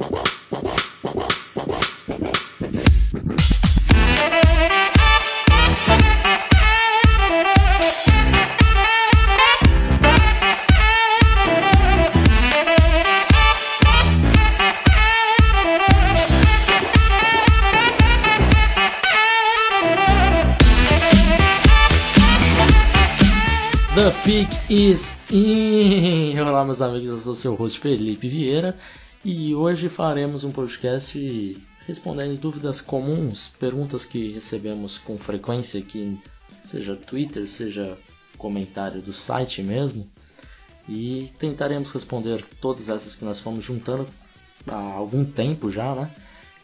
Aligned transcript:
The 0.00 0.06
Pig 24.24 24.48
is 24.70 25.18
in. 25.30 26.40
Olá, 26.40 26.64
meus 26.64 26.80
amigos, 26.80 27.10
eu 27.10 27.16
sou 27.18 27.34
seu 27.34 27.54
host 27.54 27.78
Felipe 27.80 28.28
Vieira 28.28 28.74
e 29.24 29.54
hoje 29.54 29.88
faremos 29.88 30.44
um 30.44 30.50
podcast 30.50 31.56
respondendo 31.86 32.38
dúvidas 32.38 32.80
comuns, 32.80 33.48
perguntas 33.58 34.04
que 34.04 34.32
recebemos 34.32 34.96
com 34.96 35.18
frequência 35.18 35.80
aqui, 35.80 36.18
seja 36.64 36.96
Twitter, 36.96 37.46
seja 37.46 37.98
comentário 38.38 39.02
do 39.02 39.12
site 39.12 39.62
mesmo, 39.62 40.10
e 40.88 41.30
tentaremos 41.38 41.92
responder 41.92 42.44
todas 42.60 42.88
essas 42.88 43.14
que 43.14 43.24
nós 43.24 43.40
fomos 43.40 43.64
juntando 43.64 44.08
há 44.66 44.76
algum 44.76 45.24
tempo 45.24 45.70
já, 45.70 45.94
né? 45.94 46.10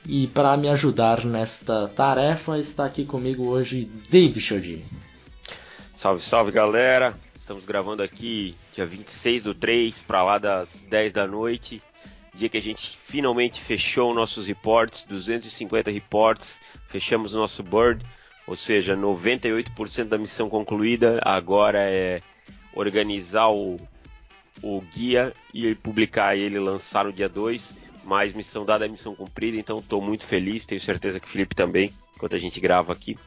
E 0.06 0.28
para 0.28 0.56
me 0.56 0.69
ajudar 0.69 1.25
nesta 1.25 1.88
tarefa 1.88 2.59
está 2.59 2.86
aqui 2.86 3.05
comigo 3.05 3.48
hoje 3.48 3.91
Dave 4.09 4.41
Chodini. 4.41 4.86
Salve, 5.95 6.23
salve 6.23 6.52
galera! 6.52 7.19
Estamos 7.38 7.64
gravando 7.64 8.02
aqui 8.02 8.56
dia 8.73 8.86
26 8.86 9.45
do 9.45 9.55
3, 9.55 10.00
para 10.02 10.23
lá 10.23 10.38
das 10.38 10.80
10 10.88 11.12
da 11.12 11.27
noite. 11.27 11.83
Dia 12.37 12.51
que 12.51 12.59
a 12.59 12.63
gente 12.63 12.99
finalmente 13.07 13.63
fechou 13.63 14.13
nossos 14.13 14.47
reports, 14.47 15.05
250 15.09 15.91
reports, 15.91 16.61
fechamos 16.87 17.34
o 17.34 17.39
nosso 17.39 17.62
board, 17.62 18.05
ou 18.47 18.56
seja, 18.56 18.95
98% 18.95 20.05
da 20.05 20.19
missão 20.19 20.48
concluída. 20.51 21.19
Agora 21.25 21.78
é 21.78 22.20
organizar 22.75 23.48
o, 23.48 23.77
o 24.62 24.83
guia 24.95 25.33
e 25.55 25.75
publicar 25.75 26.37
ele, 26.37 26.59
lançar 26.59 27.06
no 27.06 27.12
dia 27.12 27.28
2. 27.28 27.87
Mas 28.05 28.33
missão 28.33 28.65
dada 28.65 28.84
é 28.84 28.89
missão 28.89 29.17
cumprida, 29.17 29.56
então 29.56 29.78
estou 29.78 30.00
muito 30.00 30.25
feliz, 30.25 30.65
tenho 30.65 30.81
certeza 30.81 31.19
que 31.19 31.27
o 31.27 31.31
Felipe 31.31 31.56
também, 31.56 31.93
enquanto 32.15 32.37
a 32.37 32.39
gente 32.39 32.61
grava 32.61 32.93
aqui. 32.93 33.19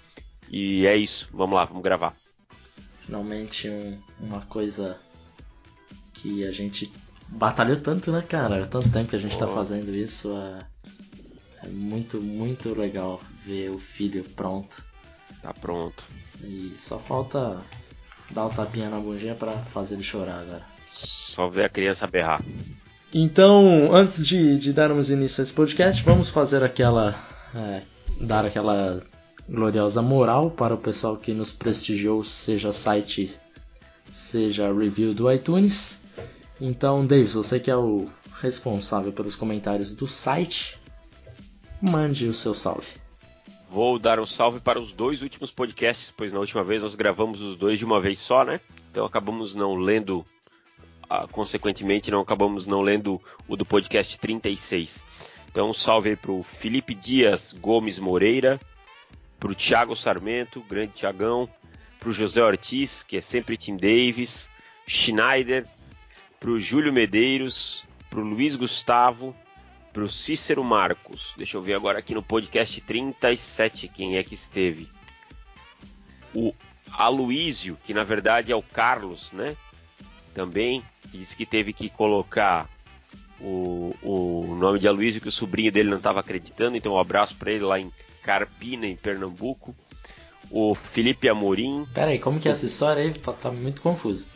E 0.50 0.86
é 0.86 0.96
isso, 0.96 1.28
vamos 1.34 1.56
lá, 1.56 1.66
vamos 1.66 1.84
gravar. 1.84 2.16
Finalmente 3.06 3.70
um, 3.70 4.00
uma 4.20 4.42
coisa 4.42 4.98
que 6.14 6.46
a 6.46 6.52
gente 6.52 6.90
batalhou 7.32 7.78
tanto, 7.78 8.12
né, 8.12 8.22
cara? 8.22 8.66
Tanto 8.66 8.90
tempo 8.90 9.10
que 9.10 9.16
a 9.16 9.20
gente 9.20 9.38
tá 9.38 9.48
fazendo 9.48 9.94
isso. 9.96 10.32
É, 10.36 10.60
é 11.66 11.70
muito, 11.70 12.22
muito 12.22 12.74
legal 12.74 13.22
ver 13.46 13.70
o 13.70 13.80
filho 13.80 14.24
pronto. 14.36 14.84
Tá 15.42 15.54
pronto. 15.54 16.04
E 16.44 16.74
só 16.78 16.98
falta 16.98 17.62
dar 18.32 18.46
o 18.46 18.50
tapinha 18.50 18.90
na 18.90 19.00
bundinha 19.00 19.36
pra 19.36 19.58
fazer 19.58 19.96
ele 19.96 20.04
chorar 20.04 20.42
agora. 20.42 20.66
Só 20.86 21.48
ver 21.48 21.66
a 21.66 21.70
criança 21.70 22.08
berrar. 22.08 22.44
Então, 23.14 23.94
antes 23.94 24.26
de, 24.28 24.58
de 24.58 24.72
darmos 24.72 25.10
início 25.10 25.42
a 25.42 25.44
esse 25.44 25.54
podcast, 25.54 26.04
vamos 26.04 26.30
fazer 26.30 26.64
aquela. 26.64 27.16
É, 27.56 27.82
dar 28.22 28.46
aquela 28.46 29.02
gloriosa 29.50 30.02
moral 30.02 30.52
para 30.52 30.76
o 30.76 30.78
pessoal 30.78 31.18
que 31.18 31.34
nos 31.34 31.52
prestigiou, 31.52 32.24
seja 32.24 32.72
site, 32.72 33.40
seja 34.12 34.72
review 34.72 35.14
do 35.14 35.32
iTunes. 35.32 36.00
Então, 36.62 37.06
Davis, 37.06 37.34
você 37.34 37.60
que 37.60 37.72
é 37.72 37.76
o 37.76 38.10
responsável 38.42 39.12
pelos 39.14 39.36
comentários 39.36 39.94
do 39.94 40.06
site, 40.08 40.78
mande 41.82 42.28
o 42.28 42.34
seu 42.34 42.54
salve. 42.54 42.88
Vou 43.70 44.00
dar 44.00 44.20
um 44.20 44.26
salve 44.26 44.60
para 44.60 44.80
os 44.80 44.92
dois 44.92 45.22
últimos 45.22 45.52
podcasts, 45.52 46.12
pois 46.16 46.34
na 46.34 46.40
última 46.40 46.64
vez 46.64 46.82
nós 46.82 46.96
gravamos 46.96 47.42
os 47.42 47.56
dois 47.56 47.78
de 47.78 47.86
uma 47.86 48.02
vez 48.02 48.20
só, 48.20 48.44
né? 48.44 48.60
Então 48.92 49.06
acabamos 49.06 49.54
não 49.54 49.76
lendo, 49.76 50.26
ah, 51.10 51.28
consequentemente 51.32 52.10
não 52.10 52.20
acabamos 52.20 52.66
não 52.66 52.82
lendo 52.82 53.22
o 53.48 53.56
do 53.56 53.66
podcast 53.66 54.18
36. 54.20 55.04
Então 55.52 55.70
um 55.70 55.74
salve 55.74 56.10
aí 56.10 56.16
para 56.16 56.32
o 56.32 56.44
Felipe 56.44 56.96
Dias 56.96 57.54
Gomes 57.54 58.00
Moreira, 58.00 58.60
para 59.40 59.52
o 59.52 59.56
Thiago 59.56 59.96
Sarmento, 59.96 60.62
grande 60.68 60.94
Thiagão, 60.94 61.48
para 62.00 62.10
o 62.10 62.14
José 62.14 62.44
Ortiz, 62.44 63.04
que 63.04 63.18
é 63.18 63.22
sempre 63.22 63.56
Tim 63.56 63.78
Davis, 63.78 64.50
Schneider, 64.88 65.66
para 66.40 66.50
o 66.50 66.60
Júlio 66.60 66.94
Medeiros, 66.94 67.84
para 68.10 68.20
o 68.20 68.24
Luiz 68.24 68.56
Gustavo, 68.56 69.36
para 69.92 70.04
o 70.04 70.10
Cícero 70.10 70.64
Marcos. 70.64 71.34
Deixa 71.38 71.58
eu 71.58 71.62
ver 71.62 71.74
agora 71.74 72.00
aqui 72.00 72.14
no 72.14 72.24
podcast 72.24 72.80
37 72.82 73.88
quem 73.88 74.18
é 74.18 74.24
que 74.24 74.36
esteve. 74.36 74.88
O 76.34 76.54
Aloísio, 76.92 77.78
que 77.84 77.94
na 77.94 78.04
verdade 78.04 78.52
é 78.52 78.56
o 78.56 78.62
Carlos, 78.62 79.32
né? 79.34 79.56
Também 80.34 80.84
disse 81.06 81.36
que 81.36 81.46
teve 81.46 81.74
que 81.74 81.90
colocar 81.90 82.70
o, 83.42 83.96
o 84.02 84.56
nome 84.56 84.80
de 84.80 84.88
Aloísio, 84.88 85.22
que 85.22 85.28
o 85.28 85.32
sobrinho 85.32 85.72
dele 85.72 85.90
não 85.90 85.98
estava 85.98 86.20
acreditando, 86.20 86.78
então 86.78 86.94
um 86.94 87.00
abraço 87.00 87.36
para 87.36 87.52
ele 87.52 87.64
lá 87.64 87.80
em 87.80 87.92
Carpina, 88.22 88.86
em 88.86 88.96
Pernambuco. 88.96 89.76
O 90.52 90.74
Felipe 90.74 91.30
Amorim. 91.30 91.86
Pera 91.94 92.10
aí, 92.10 92.18
como 92.18 92.40
que 92.40 92.48
é 92.48 92.52
essa 92.52 92.66
história 92.66 93.04
aí? 93.04 93.14
Tá, 93.14 93.34
tá 93.34 93.52
muito 93.52 93.82
confuso. 93.82 94.28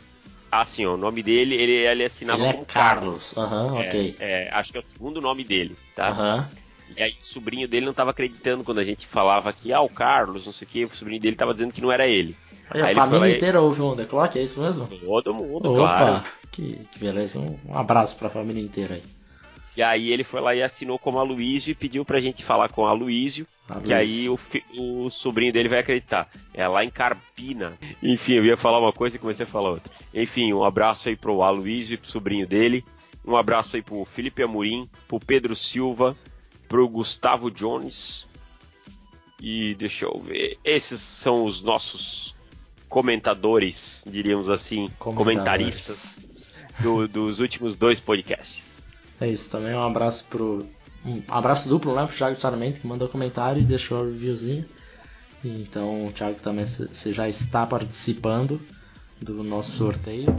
Ah, 0.56 0.64
sim, 0.64 0.86
ó, 0.86 0.94
o 0.94 0.96
nome 0.96 1.20
dele, 1.20 1.56
ele, 1.56 1.72
ele 1.72 2.04
assinava 2.04 2.38
ele 2.38 2.48
é 2.48 2.52
como 2.52 2.64
Carlos. 2.64 3.36
Aham, 3.36 3.72
uhum, 3.72 3.80
ok. 3.80 4.16
É, 4.20 4.48
acho 4.52 4.70
que 4.70 4.76
é 4.76 4.80
o 4.80 4.84
segundo 4.84 5.20
nome 5.20 5.42
dele, 5.42 5.76
tá? 5.96 6.10
Aham. 6.10 6.48
Uhum. 6.48 6.64
E 6.96 7.02
aí 7.02 7.16
o 7.20 7.24
sobrinho 7.24 7.66
dele 7.66 7.86
não 7.86 7.90
estava 7.90 8.12
acreditando 8.12 8.62
quando 8.62 8.78
a 8.78 8.84
gente 8.84 9.04
falava 9.04 9.52
que, 9.52 9.72
ah, 9.72 9.80
o 9.80 9.88
Carlos, 9.88 10.46
não 10.46 10.52
sei 10.52 10.64
o 10.64 10.70
que, 10.70 10.84
o 10.84 10.94
sobrinho 10.94 11.20
dele 11.20 11.34
estava 11.34 11.52
dizendo 11.52 11.72
que 11.72 11.80
não 11.80 11.90
era 11.90 12.06
ele. 12.06 12.36
Olha, 12.70 12.84
a 12.84 12.88
família 12.94 13.36
inteira 13.36 13.60
ouve 13.60 13.80
um 13.82 13.96
The 13.96 14.04
Clock, 14.04 14.38
é 14.38 14.42
isso 14.42 14.60
mesmo? 14.60 14.86
Todo 14.86 15.34
mundo, 15.34 15.70
Opa, 15.70 15.76
claro. 15.96 16.24
Que, 16.52 16.78
que 16.92 16.98
beleza, 17.00 17.40
um, 17.40 17.58
um 17.66 17.76
abraço 17.76 18.16
para 18.16 18.28
a 18.28 18.30
família 18.30 18.62
inteira 18.62 18.94
aí. 18.94 19.02
E 19.76 19.82
aí 19.82 20.12
ele 20.12 20.22
foi 20.22 20.40
lá 20.40 20.54
e 20.54 20.62
assinou 20.62 21.00
como 21.00 21.18
Aloísio 21.18 21.72
e 21.72 21.74
pediu 21.74 22.04
pra 22.04 22.20
gente 22.20 22.44
falar 22.44 22.68
com 22.68 22.86
Que 23.82 23.94
aí 23.94 24.28
o, 24.28 24.38
o, 24.78 25.10
sobrinho 25.10 25.52
dele 25.52 25.68
vai 25.68 25.78
acreditar. 25.78 26.30
É 26.52 26.68
lá 26.68 26.84
em 26.84 26.90
Carpina. 26.90 27.78
Enfim, 28.02 28.34
eu 28.34 28.44
ia 28.44 28.56
falar 28.56 28.78
uma 28.78 28.92
coisa 28.92 29.16
e 29.16 29.18
comecei 29.18 29.44
a 29.44 29.48
falar 29.48 29.70
outra. 29.70 29.90
Enfim, 30.12 30.52
um 30.52 30.62
abraço 30.62 31.08
aí 31.08 31.16
pro 31.16 31.42
Aloísio 31.42 31.94
e 31.94 31.96
pro 31.96 32.10
sobrinho 32.10 32.46
dele. 32.46 32.84
Um 33.26 33.36
abraço 33.36 33.76
aí 33.76 33.82
pro 33.82 34.04
Felipe 34.04 34.42
Amorim, 34.42 34.88
pro 35.08 35.18
Pedro 35.18 35.56
Silva, 35.56 36.14
pro 36.68 36.86
Gustavo 36.86 37.50
Jones. 37.50 38.26
E 39.40 39.74
deixa 39.76 40.04
eu 40.04 40.18
ver. 40.20 40.58
Esses 40.62 41.00
são 41.00 41.44
os 41.44 41.62
nossos 41.62 42.34
comentadores, 42.86 44.04
diríamos 44.06 44.50
assim, 44.50 44.88
comentaristas 44.98 46.32
do, 46.80 47.08
dos 47.08 47.40
últimos 47.40 47.76
dois 47.76 47.98
podcasts. 47.98 48.86
É 49.20 49.28
isso, 49.28 49.50
também 49.50 49.74
um 49.74 49.82
abraço 49.82 50.26
pro. 50.28 50.66
Um 51.04 51.22
abraço 51.28 51.68
duplo, 51.68 51.94
né, 51.94 52.06
pro 52.06 52.16
Thiago 52.16 52.38
Sarmento, 52.38 52.80
que 52.80 52.86
mandou 52.86 53.08
comentário 53.08 53.60
e 53.60 53.64
deixou 53.64 54.00
a 54.00 54.04
reviewzinho. 54.04 54.64
Então, 55.44 56.10
Thiago 56.14 56.40
também 56.40 56.64
você 56.64 57.12
já 57.12 57.28
está 57.28 57.66
participando 57.66 58.60
do 59.20 59.42
nosso 59.42 59.72
sorteio. 59.72 60.34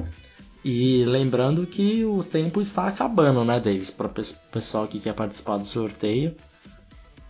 E 0.64 1.06
lembrando 1.06 1.68
que 1.68 2.04
o 2.04 2.24
tempo 2.24 2.60
está 2.60 2.88
acabando, 2.88 3.46
né, 3.46 3.60
Davis? 3.60 3.92
Para 3.92 4.08
o 4.08 4.14
pessoal 4.52 4.88
que 4.88 5.00
quer 5.00 5.14
participar 5.14 5.58
do 5.58 5.66
sorteio, 5.66 6.36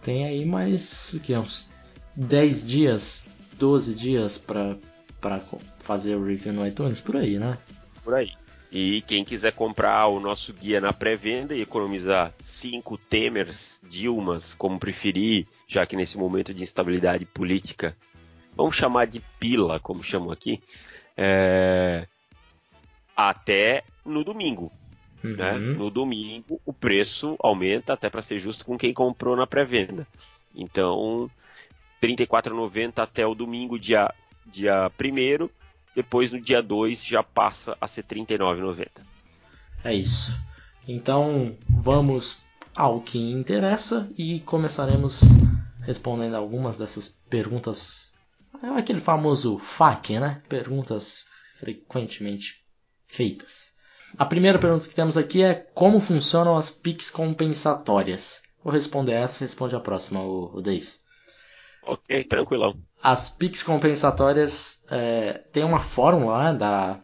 tem 0.02 0.25
aí 0.25 0.46
mais 0.46 1.12
o 1.13 1.19
que, 1.19 1.35
uns 1.35 1.69
10 2.16 2.66
dias, 2.66 3.25
12 3.59 3.94
dias 3.94 4.38
para 4.38 4.78
fazer 5.79 6.16
o 6.16 6.25
review 6.25 6.53
no 6.53 6.66
iTunes, 6.66 7.02
por 7.02 7.17
aí, 7.17 7.38
né? 7.38 7.57
Por 8.06 8.13
aí. 8.13 8.31
E 8.78 9.02
quem 9.03 9.24
quiser 9.24 9.53
comprar 9.53 10.06
o 10.08 10.19
nosso 10.19 10.52
guia 10.52 10.81
na 10.81 10.91
pré-venda 10.91 11.56
e 11.56 11.62
economizar 11.62 12.34
cinco 12.41 12.97
Temers, 12.97 13.79
Dilmas, 13.82 14.53
como 14.53 14.78
preferir, 14.78 15.47
já 15.66 15.85
que 15.85 15.96
nesse 15.96 16.17
momento 16.17 16.53
de 16.53 16.61
instabilidade 16.61 17.23
política, 17.23 17.96
vamos 18.53 18.76
chamar 18.76 19.08
de 19.08 19.22
pila, 19.40 19.79
como 19.79 20.03
chamam 20.03 20.29
aqui, 20.29 20.61
é... 21.16 22.05
até 23.16 23.85
no 24.05 24.26
domingo. 24.26 24.70
Uhum. 25.23 25.38
Né? 25.38 25.53
No 25.53 25.90
domingo 25.90 26.59
o 26.66 26.73
preço 26.73 27.38
aumenta 27.40 27.94
até 27.94 28.09
para 28.09 28.22
ser 28.22 28.40
justo 28.40 28.66
com 28.66 28.78
quem 28.78 28.94
comprou 28.94 29.38
na 29.38 29.47
pré-venda. 29.47 30.05
Então, 30.53 31.32
R$ 32.02 32.09
34,90 32.09 33.02
até 33.02 33.26
o 33.26 33.34
domingo, 33.34 33.79
dia, 33.79 34.14
dia 34.46 34.91
1 35.02 35.65
depois 35.96 36.32
no 36.32 36.40
dia 36.40 36.62
2 36.62 37.03
já 37.03 37.24
passa 37.24 37.78
a 37.80 37.88
ser 37.88 38.03
R$ 38.09 38.26
39,90. 38.26 38.88
É 39.84 39.94
isso. 39.94 40.38
Então 40.88 41.58
vamos 41.70 42.38
ao 42.76 43.02
que 43.02 43.32
interessa 43.32 44.09
e 44.18 44.42
começaremos 44.42 45.22
respondendo 45.82 46.36
algumas 46.36 46.78
dessas 46.78 47.09
perguntas. 47.30 48.14
Aquele 48.76 49.00
famoso 49.00 49.58
FAQ, 49.58 50.20
né? 50.20 50.42
Perguntas 50.50 51.24
frequentemente 51.58 52.62
feitas. 53.08 53.74
A 54.18 54.26
primeira 54.26 54.59
pergunta 54.59 54.88
que 54.88 54.96
temos 54.96 55.18
aqui 55.18 55.44
é 55.44 55.53
como 55.53 56.00
funcionam 56.00 56.58
as 56.58 56.70
PICs 56.70 57.09
compensatórias? 57.09 58.44
Vou 58.64 58.74
responder 58.74 59.14
essa, 59.14 59.44
responde 59.44 59.76
a 59.76 59.80
próxima, 59.80 60.22
o, 60.22 60.58
o 60.58 60.62
Davis. 60.62 61.03
Ok, 61.84 62.24
tranquilão. 62.24 62.76
As 63.07 63.29
PICs 63.29 63.61
compensatórias 63.61 64.84
é, 64.90 65.34
tem 65.52 65.63
uma 65.63 65.79
fórmula 65.79 66.52
da, 66.52 67.03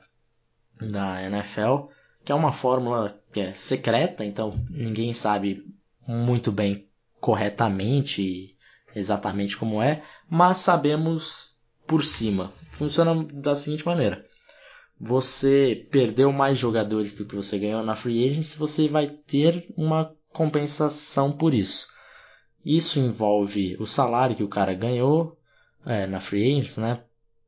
da 0.79 1.21
NFL, 1.21 1.91
que 2.25 2.31
é 2.31 2.35
uma 2.35 2.51
fórmula 2.51 3.21
que 3.31 3.39
é 3.39 3.53
secreta, 3.53 4.25
então 4.25 4.59
ninguém 4.71 5.13
sabe 5.13 5.63
muito 6.07 6.51
bem 6.51 6.87
corretamente 7.19 8.57
exatamente 8.95 9.55
como 9.55 9.79
é, 9.79 10.01
mas 10.27 10.57
sabemos 10.57 11.55
por 11.85 12.03
cima. 12.03 12.51
Funciona 12.69 13.23
da 13.25 13.55
seguinte 13.55 13.85
maneira: 13.85 14.25
você 14.99 15.87
perdeu 15.91 16.31
mais 16.31 16.57
jogadores 16.57 17.13
do 17.13 17.25
que 17.25 17.35
você 17.35 17.59
ganhou 17.59 17.83
na 17.83 17.93
free 17.93 18.27
agency, 18.27 18.57
você 18.57 18.87
vai 18.87 19.05
ter 19.05 19.71
uma 19.77 20.11
compensação 20.33 21.31
por 21.31 21.53
isso. 21.53 21.89
Isso 22.65 22.97
envolve 22.97 23.77
o 23.79 23.85
salário 23.85 24.35
que 24.35 24.43
o 24.43 24.49
cara 24.49 24.73
ganhou 24.73 25.37
é, 25.85 26.07
na 26.07 26.19
free 26.19 26.51
agency, 26.51 26.79
né? 26.79 27.03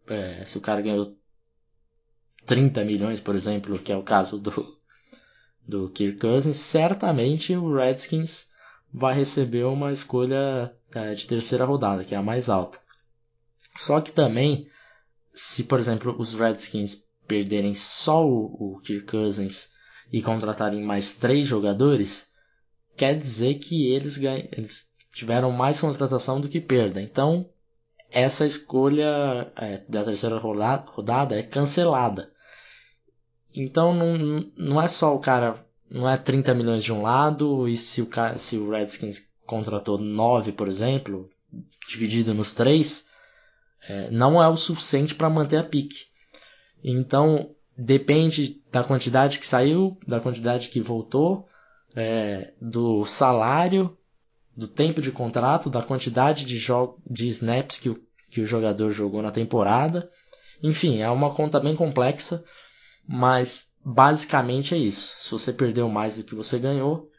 É, 0.08 0.44
se 0.46 0.58
o 0.58 0.62
cara 0.62 0.82
ganhou 0.82 1.18
30 2.46 2.84
milhões, 2.84 3.20
por 3.20 3.36
exemplo, 3.36 3.80
que 3.80 3.92
é 3.92 3.98
o 3.98 4.04
caso 4.04 4.40
do, 4.40 4.78
do 5.68 5.90
Kirk 5.90 6.20
Cousins, 6.20 6.58
certamente 6.58 7.56
o 7.56 7.74
Redskins 7.74 8.48
vai 8.94 9.16
receber 9.16 9.64
uma 9.66 9.92
escolha 9.92 10.76
é, 10.94 11.14
de 11.14 11.26
terceira 11.26 11.66
rodada, 11.66 12.04
que 12.04 12.14
é 12.14 12.18
a 12.18 12.24
mais 12.24 12.50
alta. 12.50 12.80
Só 13.78 14.00
que 14.02 14.12
também, 14.12 14.70
se 15.34 15.64
por 15.64 15.80
exemplo 15.80 16.16
os 16.20 16.34
Redskins 16.34 17.08
perderem 17.28 17.74
só 17.74 18.26
o, 18.26 18.76
o 18.76 18.80
Kirk 18.82 19.08
Cousins 19.08 19.72
e 20.12 20.22
contratarem 20.22 20.84
mais 20.84 21.16
três 21.16 21.48
jogadores, 21.48 22.28
quer 22.96 23.18
dizer 23.18 23.56
que 23.56 23.88
eles, 23.88 24.18
ganham, 24.18 24.48
eles 24.52 24.92
tiveram 25.12 25.52
mais 25.52 25.80
contratação 25.80 26.40
do 26.40 26.50
que 26.50 26.62
perda. 26.62 27.02
Então, 27.02 27.50
essa 28.14 28.46
escolha 28.46 29.52
é, 29.56 29.82
da 29.90 30.04
terceira 30.04 30.38
rodada 30.38 31.38
é 31.38 31.44
cancelada. 31.44 32.32
Então, 33.56 33.94
não, 33.94 34.52
não 34.56 34.82
é 34.82 34.88
só 34.88 35.16
o 35.16 35.20
cara. 35.20 35.66
Não 35.90 36.10
é 36.10 36.16
30 36.18 36.54
milhões 36.54 36.84
de 36.84 36.92
um 36.92 37.02
lado, 37.02 37.68
e 37.68 37.78
se 37.78 38.02
o, 38.02 38.10
se 38.36 38.58
o 38.58 38.72
Redskins 38.72 39.32
contratou 39.46 39.98
9, 39.98 40.52
por 40.54 40.68
exemplo, 40.68 41.30
dividido 41.88 42.34
nos 42.34 42.54
três, 42.54 43.06
é, 43.88 44.10
não 44.10 44.42
é 44.42 44.48
o 44.48 44.56
suficiente 44.56 45.14
para 45.14 45.30
manter 45.30 45.58
a 45.58 45.64
pique. 45.64 46.06
Então, 46.84 47.54
depende 47.78 48.62
da 48.72 48.84
quantidade 48.84 49.38
que 49.40 49.46
saiu, 49.46 49.98
da 50.08 50.20
quantidade 50.20 50.70
que 50.70 50.82
voltou, 50.82 51.48
é, 51.96 52.54
do 52.60 53.06
salário, 53.06 53.96
do 54.56 54.68
tempo 54.68 55.02
de 55.02 55.12
contrato, 55.12 55.70
da 55.70 55.82
quantidade 55.82 56.46
de, 56.46 56.60
de 57.10 57.28
snaps 57.28 57.80
que 57.80 57.90
o, 57.90 58.04
que 58.30 58.42
o 58.42 58.46
jogador 58.46 58.92
jogou 58.92 59.22
na 59.22 59.32
temporada. 59.32 60.10
Enfim, 60.62 61.02
é 61.02 61.10
uma 61.10 61.34
conta 61.34 61.60
bem 61.60 61.76
complexa, 61.76 62.44
mas 63.08 63.74
basicamente 63.84 64.74
é 64.74 64.78
isso. 64.78 65.16
Se 65.20 65.32
você 65.32 65.52
perdeu 65.52 65.90
mais 65.90 66.18
do 66.18 66.24
que 66.24 66.36
você 66.36 66.60
ganhou, 66.60 67.12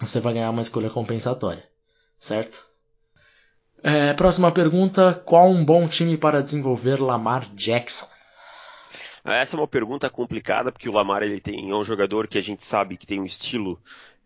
você 0.00 0.20
vai 0.20 0.34
ganhar 0.34 0.50
uma 0.50 0.62
escolha 0.62 0.90
compensatória, 0.90 1.64
certo? 2.18 2.66
É, 3.82 4.12
próxima 4.12 4.50
pergunta: 4.50 5.14
qual 5.14 5.48
um 5.48 5.64
bom 5.64 5.88
time 5.88 6.16
para 6.16 6.42
desenvolver 6.42 7.00
Lamar 7.00 7.48
Jackson? 7.54 8.06
Essa 9.24 9.56
é 9.56 9.58
uma 9.58 9.68
pergunta 9.68 10.08
complicada 10.08 10.72
porque 10.72 10.88
o 10.88 10.92
Lamar 10.92 11.22
ele 11.22 11.40
tem 11.40 11.70
é 11.70 11.74
um 11.74 11.84
jogador 11.84 12.26
que 12.26 12.38
a 12.38 12.42
gente 12.42 12.64
sabe 12.64 12.96
que 12.96 13.06
tem 13.06 13.20
um 13.20 13.26
estilo 13.26 13.80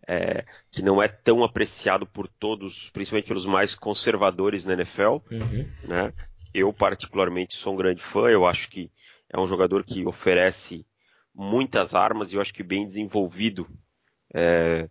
é, 0.07 0.43
que 0.71 0.81
não 0.81 1.01
é 1.01 1.07
tão 1.07 1.43
apreciado 1.43 2.05
por 2.05 2.27
todos, 2.27 2.89
principalmente 2.89 3.27
pelos 3.27 3.45
mais 3.45 3.75
conservadores 3.75 4.65
na 4.65 4.73
NFL. 4.73 5.17
Uhum. 5.31 5.69
Né? 5.83 6.13
Eu 6.53 6.71
particularmente 6.73 7.55
sou 7.55 7.73
um 7.73 7.77
grande 7.77 8.01
fã. 8.01 8.29
Eu 8.29 8.45
acho 8.45 8.69
que 8.69 8.91
é 9.29 9.39
um 9.39 9.47
jogador 9.47 9.83
que 9.83 10.05
oferece 10.05 10.85
muitas 11.33 11.95
armas 11.95 12.31
e 12.31 12.35
eu 12.35 12.41
acho 12.41 12.53
que 12.53 12.63
bem 12.63 12.85
desenvolvido 12.85 13.67
é, 14.33 14.87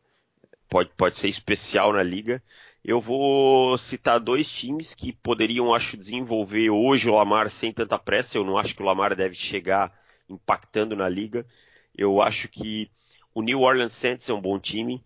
pode, 0.69 0.91
pode 0.97 1.17
ser 1.17 1.29
especial 1.29 1.93
na 1.93 2.03
liga. 2.03 2.43
Eu 2.85 3.01
vou 3.01 3.79
citar 3.79 4.19
dois 4.19 4.49
times 4.49 4.93
que 4.95 5.13
poderiam, 5.13 5.73
acho, 5.73 5.97
desenvolver 5.97 6.69
hoje 6.71 7.09
o 7.09 7.15
Lamar 7.15 7.49
sem 7.49 7.73
tanta 7.73 7.97
pressa. 7.97 8.37
Eu 8.37 8.45
não 8.45 8.59
acho 8.59 8.75
que 8.75 8.83
o 8.83 8.85
Lamar 8.85 9.15
deve 9.15 9.37
chegar 9.37 9.93
impactando 10.29 10.97
na 10.97 11.09
liga. 11.09 11.47
Eu 11.97 12.21
acho 12.21 12.49
que 12.49 12.91
o 13.35 13.43
New 13.43 13.61
Orleans 13.61 13.93
Saints 13.93 14.29
é 14.29 14.35
um 14.35 14.41
bom 14.41 14.59
time. 14.59 15.03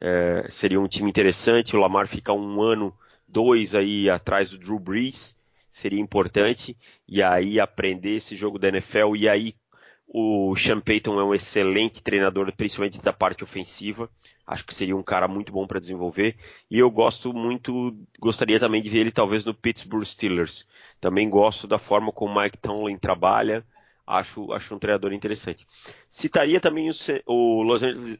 É, 0.00 0.48
seria 0.50 0.80
um 0.80 0.88
time 0.88 1.08
interessante. 1.08 1.76
O 1.76 1.80
Lamar 1.80 2.08
ficar 2.08 2.32
um 2.32 2.60
ano, 2.60 2.96
dois 3.28 3.74
aí 3.74 4.08
atrás 4.08 4.50
do 4.50 4.58
Drew 4.58 4.78
Brees 4.78 5.38
seria 5.70 6.00
importante. 6.00 6.76
E 7.06 7.22
aí 7.22 7.60
aprender 7.60 8.16
esse 8.16 8.36
jogo 8.36 8.58
da 8.58 8.68
NFL 8.68 9.16
e 9.16 9.28
aí 9.28 9.54
o 10.06 10.54
Sean 10.54 10.80
Payton 10.80 11.18
é 11.18 11.24
um 11.24 11.34
excelente 11.34 12.02
treinador, 12.02 12.52
principalmente 12.52 13.02
da 13.02 13.12
parte 13.12 13.42
ofensiva. 13.42 14.08
Acho 14.46 14.64
que 14.64 14.74
seria 14.74 14.96
um 14.96 15.02
cara 15.02 15.26
muito 15.26 15.52
bom 15.52 15.66
para 15.66 15.80
desenvolver. 15.80 16.36
E 16.70 16.78
eu 16.78 16.90
gosto 16.90 17.32
muito, 17.32 17.96
gostaria 18.20 18.60
também 18.60 18.80
de 18.80 18.90
ver 18.90 18.98
ele 19.00 19.10
talvez 19.10 19.44
no 19.44 19.54
Pittsburgh 19.54 20.04
Steelers. 20.04 20.66
Também 21.00 21.28
gosto 21.28 21.66
da 21.66 21.78
forma 21.78 22.12
como 22.12 22.38
o 22.38 22.42
Mike 22.42 22.58
Tomlin 22.58 22.96
trabalha. 22.96 23.66
Acho, 24.06 24.52
acho 24.52 24.74
um 24.74 24.78
treinador 24.78 25.12
interessante. 25.12 25.66
Citaria 26.10 26.60
também 26.60 26.90
o, 26.90 26.94
o, 27.26 27.62
Los, 27.62 27.82
Angeles, 27.82 28.18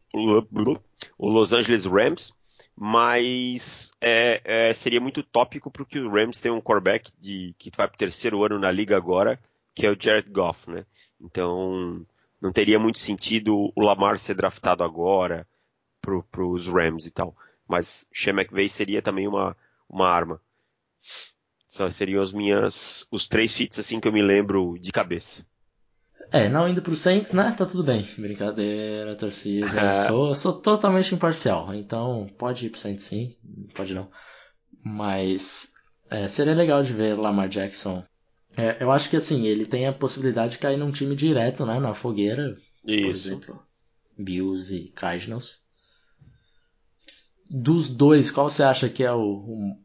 o 1.19 1.29
Los 1.29 1.53
Angeles 1.53 1.85
Rams, 1.85 2.33
mas 2.75 3.93
é, 4.01 4.41
é, 4.45 4.75
seria 4.75 5.01
muito 5.01 5.23
tópico 5.23 5.71
porque 5.71 5.99
o 5.99 6.11
Rams 6.11 6.41
tem 6.41 6.51
um 6.51 6.61
quarterback 6.61 7.13
de, 7.19 7.55
que 7.59 7.71
vai 7.77 7.87
para 7.87 7.95
o 7.95 7.99
terceiro 7.99 8.45
ano 8.45 8.59
na 8.59 8.71
liga 8.71 8.97
agora, 8.97 9.39
que 9.75 9.87
é 9.87 9.91
o 9.91 9.97
Jared 10.01 10.31
Goff, 10.31 10.71
né? 10.71 10.87
Então, 11.21 12.05
não 12.41 12.53
teria 12.53 12.79
muito 12.79 12.99
sentido 12.99 13.73
o 13.75 13.81
Lamar 13.81 14.19
ser 14.19 14.35
draftado 14.35 14.83
agora 14.83 15.47
para 16.01 16.45
os 16.45 16.67
Rams 16.67 17.07
e 17.07 17.11
tal. 17.11 17.37
Mas 17.67 18.07
Sean 18.13 18.35
McVay 18.35 18.69
seria 18.69 19.01
também 19.01 19.27
uma, 19.27 19.57
uma 19.89 20.09
arma. 20.09 20.41
Seriam 21.91 22.23
as 22.23 22.33
minhas, 22.33 23.07
os 23.11 23.27
três 23.27 23.55
fits 23.55 23.79
assim 23.79 23.99
que 23.99 24.07
eu 24.07 24.13
me 24.13 24.23
lembro 24.23 24.79
de 24.79 24.93
cabeça. 24.93 25.45
É, 26.35 26.49
não 26.49 26.69
indo 26.69 26.83
pro 26.83 26.97
Saints, 26.97 27.33
né? 27.33 27.55
Tá 27.57 27.65
tudo 27.65 27.85
bem. 27.85 28.07
Brincadeira, 28.19 29.15
torcida. 29.15 29.69
É. 29.69 29.93
Sou, 29.93 30.35
sou 30.35 30.53
totalmente 30.53 31.15
imparcial. 31.15 31.73
Então, 31.75 32.29
pode 32.37 32.67
ir 32.67 32.71
pro 32.71 32.81
Saints 32.81 33.05
sim, 33.05 33.37
pode 33.75 33.95
não. 33.95 34.11
Mas 34.85 35.69
é, 36.11 36.27
seria 36.27 36.55
legal 36.55 36.83
de 36.83 36.93
ver 36.93 37.15
Lamar 37.15 37.49
Jackson 37.49 38.05
é, 38.57 38.83
eu 38.83 38.91
acho 38.93 39.11
que 39.11 39.17
assim, 39.17 39.47
ele 39.47 39.67
tem 39.67 39.87
a 39.87 39.93
possibilidade 39.93 40.53
de 40.53 40.59
cair 40.59 40.77
num 40.77 40.93
time 40.93 41.17
direto, 41.17 41.67
né? 41.67 41.79
Na 41.81 41.93
fogueira. 41.93 42.57
Isso. 42.87 43.03
Por 43.03 43.11
exemplo. 43.11 43.63
Bills 44.17 44.75
e 44.75 44.89
Cardinals. 44.91 45.61
Dos 47.51 47.91
dois, 47.91 48.31
qual 48.31 48.49
você 48.49 48.63
acha 48.63 48.89
que 48.89 49.03
é 49.03 49.13
o, 49.13 49.21
o, 49.21 49.77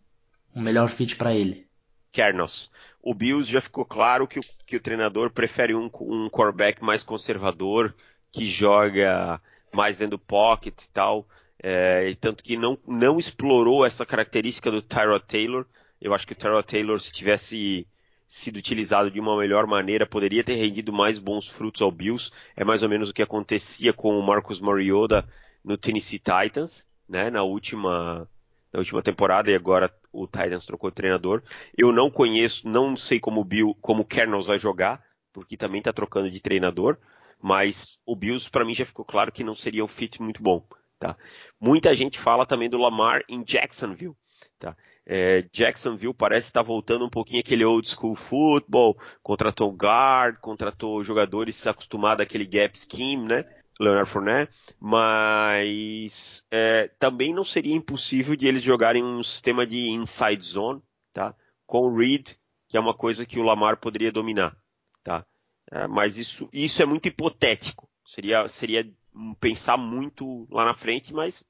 o 0.56 0.62
melhor 0.62 0.88
fit 0.90 1.16
para 1.16 1.36
ele? 1.36 1.68
Cardinals. 2.12 2.72
O 3.02 3.14
Bills 3.14 3.50
já 3.50 3.62
ficou 3.62 3.86
claro 3.86 4.28
que 4.28 4.40
o, 4.40 4.42
que 4.66 4.76
o 4.76 4.80
treinador 4.80 5.30
prefere 5.32 5.74
um, 5.74 5.90
um 6.02 6.30
quarterback 6.30 6.84
mais 6.84 7.04
conservador, 7.04 7.96
que 8.32 8.46
joga 8.46 9.42
mais 9.74 9.98
dentro 9.98 10.18
do 10.18 10.24
pocket 10.24 10.82
e 10.82 10.90
tal. 10.90 11.28
É, 11.62 12.16
tanto 12.20 12.44
que 12.44 12.56
não, 12.56 12.78
não 12.88 13.20
explorou 13.20 13.86
essa 13.86 14.06
característica 14.06 14.72
do 14.72 14.82
Tyrod 14.82 15.26
Taylor. 15.26 15.66
Eu 16.00 16.14
acho 16.14 16.26
que 16.26 16.34
o 16.34 16.36
Tyrod 16.36 16.66
Taylor, 16.66 17.00
se 17.00 17.12
tivesse 17.12 17.88
sido 18.28 18.58
utilizado 18.58 19.10
de 19.10 19.20
uma 19.20 19.38
melhor 19.38 19.66
maneira, 19.66 20.06
poderia 20.06 20.44
ter 20.44 20.56
rendido 20.56 20.94
mais 20.94 21.18
bons 21.18 21.48
frutos 21.48 21.82
ao 21.82 21.92
Bills. 21.92 22.32
É 22.56 22.64
mais 22.64 22.84
ou 22.84 22.90
menos 22.90 23.10
o 23.10 23.14
que 23.14 23.24
acontecia 23.24 23.92
com 23.92 24.18
o 24.18 24.26
Marcus 24.26 24.60
Mariota 24.60 25.28
no 25.64 25.76
Tennessee 25.76 26.20
Titans, 26.20 26.86
né, 27.08 27.30
na 27.30 27.44
última 27.44 28.30
na 28.72 28.80
última 28.80 29.02
temporada 29.02 29.50
e 29.50 29.56
agora 29.56 29.94
o 30.12 30.26
Titans 30.26 30.66
trocou 30.66 30.90
de 30.90 30.96
treinador. 30.96 31.44
Eu 31.78 31.92
não 31.92 32.10
conheço, 32.10 32.68
não 32.68 32.96
sei 32.96 33.20
como 33.20 33.42
o 33.42 33.46
Bill, 33.46 33.76
como 33.82 34.04
o 34.04 34.06
Kernels 34.06 34.48
vai 34.48 34.60
jogar, 34.60 35.04
porque 35.34 35.58
também 35.58 35.80
está 35.80 35.94
trocando 35.94 36.30
de 36.30 36.40
treinador, 36.40 36.98
mas 37.42 38.00
o 38.06 38.16
Bills 38.16 38.50
para 38.50 38.66
mim 38.66 38.74
já 38.74 38.86
ficou 38.86 39.06
claro 39.06 39.32
que 39.32 39.44
não 39.44 39.56
seria 39.56 39.84
um 39.84 39.88
fit 39.88 40.22
muito 40.22 40.42
bom, 40.42 40.66
tá? 41.00 41.18
Muita 41.60 41.96
gente 41.96 42.20
fala 42.20 42.46
também 42.46 42.70
do 42.70 42.78
Lamar 42.78 43.24
em 43.28 43.44
Jacksonville, 43.44 44.16
tá? 44.58 44.76
É, 45.06 45.42
Jacksonville 45.52 46.14
parece 46.14 46.50
estar 46.50 46.62
voltando 46.62 47.04
um 47.04 47.10
pouquinho 47.10 47.40
aquele 47.40 47.66
old 47.66 47.90
school 47.90 48.16
football, 48.16 48.96
contratou 49.24 49.72
guard, 49.72 50.38
contratou 50.40 51.04
jogadores 51.04 51.66
acostumados 51.66 52.24
àquele 52.24 52.46
gap 52.46 52.78
scheme, 52.78 53.26
né? 53.26 53.46
Leonard 53.80 54.10
Fournette, 54.10 54.58
mas 54.80 56.44
é, 56.52 56.90
também 57.00 57.34
não 57.34 57.46
seria 57.46 57.76
impossível 57.76 58.36
de 58.36 58.48
eles 58.48 58.62
jogarem 58.62 59.04
um 59.04 59.24
sistema 59.24 59.66
de 59.66 59.90
inside 59.90 60.46
zone, 60.46 60.82
tá? 61.14 61.34
Com 61.66 61.88
o 61.88 61.98
Reed, 61.98 62.32
que 62.68 62.76
é 62.76 62.80
uma 62.80 62.94
coisa 62.94 63.26
que 63.26 63.40
o 63.40 63.44
Lamar 63.44 63.78
poderia 63.78 64.12
dominar, 64.12 64.58
tá? 65.04 65.26
É, 65.72 65.88
mas 65.88 66.18
isso, 66.18 66.50
isso 66.52 66.82
é 66.82 66.86
muito 66.86 67.08
hipotético, 67.08 67.90
Seria, 68.10 68.48
seria 68.48 68.92
pensar 69.40 69.78
muito 69.78 70.48
lá 70.50 70.66
na 70.66 70.74
frente, 70.74 71.14
mas 71.14 71.44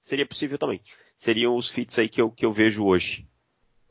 seria 0.00 0.24
possível 0.24 0.56
também. 0.56 0.80
Seriam 1.16 1.56
os 1.56 1.68
fits 1.68 1.98
aí 1.98 2.08
que 2.08 2.22
eu, 2.22 2.30
que 2.30 2.46
eu 2.46 2.52
vejo 2.52 2.84
hoje. 2.84 3.28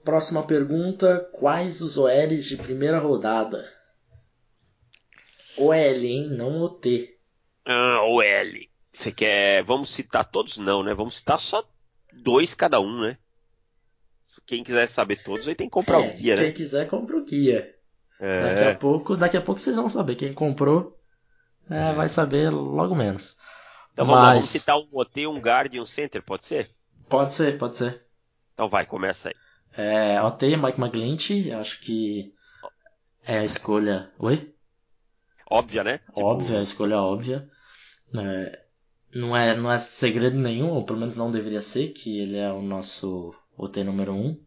Próxima 0.02 0.42
pergunta: 0.42 1.30
quais 1.34 1.82
os 1.82 1.98
OLs 1.98 2.46
de 2.46 2.56
primeira 2.56 3.00
rodada? 3.00 3.70
OL, 5.58 5.74
hein? 5.74 6.30
Não 6.30 6.62
OT. 6.62 7.15
Ah, 7.66 8.02
OL. 8.04 8.70
Você 8.94 9.12
quer. 9.12 9.64
Vamos 9.64 9.90
citar 9.90 10.26
todos? 10.26 10.58
Não, 10.58 10.84
né? 10.84 10.94
Vamos 10.94 11.18
citar 11.18 11.40
só 11.40 11.64
dois 12.14 12.54
cada 12.54 12.80
um, 12.80 13.02
né? 13.02 13.18
Quem 14.46 14.64
quiser 14.64 14.88
saber 14.88 15.24
todos, 15.24 15.48
aí 15.48 15.56
tem 15.56 15.68
que 15.68 15.74
comprar 15.74 16.02
é, 16.02 16.08
o 16.08 16.14
guia, 16.14 16.36
quem 16.36 16.36
né? 16.36 16.44
Quem 16.44 16.54
quiser, 16.54 16.88
compra 16.88 17.18
o 17.18 17.26
guia. 17.26 17.74
É. 18.20 18.44
Daqui 18.44 18.70
a 18.70 18.76
pouco, 18.76 19.18
daqui 19.18 19.38
a 19.38 19.42
pouco 19.42 19.60
vocês 19.60 19.76
vão 19.76 19.90
saber. 19.90 20.16
Quem 20.16 20.34
comprou 20.34 21.00
é, 21.70 21.94
vai 21.94 22.08
saber 22.08 22.50
logo 22.52 22.96
menos. 22.96 23.38
Então 23.92 24.06
vamos 24.06 24.22
Mas... 24.22 24.28
lá, 24.28 24.34
vamos 24.34 24.50
citar 24.50 24.78
um 24.78 24.88
OT, 24.92 25.26
um 25.26 25.40
guard 25.40 25.74
e 25.74 25.80
um 25.80 25.86
center, 25.86 26.22
pode 26.22 26.46
ser? 26.46 26.70
Pode 27.10 27.34
ser, 27.34 27.58
pode 27.58 27.76
ser. 27.76 28.04
Então 28.54 28.70
vai, 28.70 28.86
começa 28.86 29.30
aí. 29.30 29.36
É, 29.76 30.22
OT, 30.22 30.56
Mike 30.56 30.80
McGlinchey, 30.80 31.52
acho 31.52 31.82
que 31.82 32.34
é 33.24 33.40
a 33.40 33.44
escolha. 33.44 34.12
Oi? 34.20 34.54
Óbvia, 35.50 35.84
né? 35.84 35.98
Tipo... 35.98 36.22
Óbvia, 36.22 36.60
a 36.60 36.62
escolha 36.62 36.98
óbvia. 36.98 37.50
É, 38.22 38.66
não, 39.14 39.36
é, 39.36 39.56
não 39.56 39.72
é 39.72 39.78
segredo 39.80 40.38
nenhum, 40.38 40.70
ou 40.72 40.86
pelo 40.86 41.00
menos 41.00 41.16
não 41.16 41.32
deveria 41.32 41.62
ser, 41.62 41.90
que 41.90 42.20
ele 42.20 42.38
é 42.38 42.52
o 42.52 42.62
nosso 42.62 43.34
OT 43.58 43.84
número 43.84 44.14
1. 44.14 44.16
Um. 44.16 44.46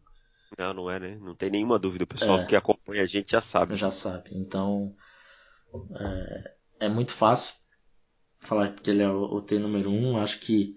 Não, 0.57 0.73
não 0.73 0.91
é, 0.91 0.99
né? 0.99 1.17
Não 1.21 1.35
tem 1.35 1.49
nenhuma 1.49 1.79
dúvida. 1.79 2.03
O 2.03 2.07
pessoal 2.07 2.39
é, 2.39 2.45
que 2.45 2.55
acompanha 2.55 3.03
a 3.03 3.05
gente 3.05 3.31
já 3.31 3.41
sabe. 3.41 3.75
Já 3.75 3.91
sabe. 3.91 4.31
Então, 4.33 4.95
é, 5.95 6.53
é 6.81 6.89
muito 6.89 7.11
fácil 7.11 7.55
falar 8.41 8.73
que 8.73 8.89
ele 8.89 9.03
é 9.03 9.09
o 9.09 9.21
OT 9.21 9.59
número 9.59 9.89
1. 9.89 9.93
Um. 9.93 10.17
Acho 10.17 10.39
que 10.39 10.75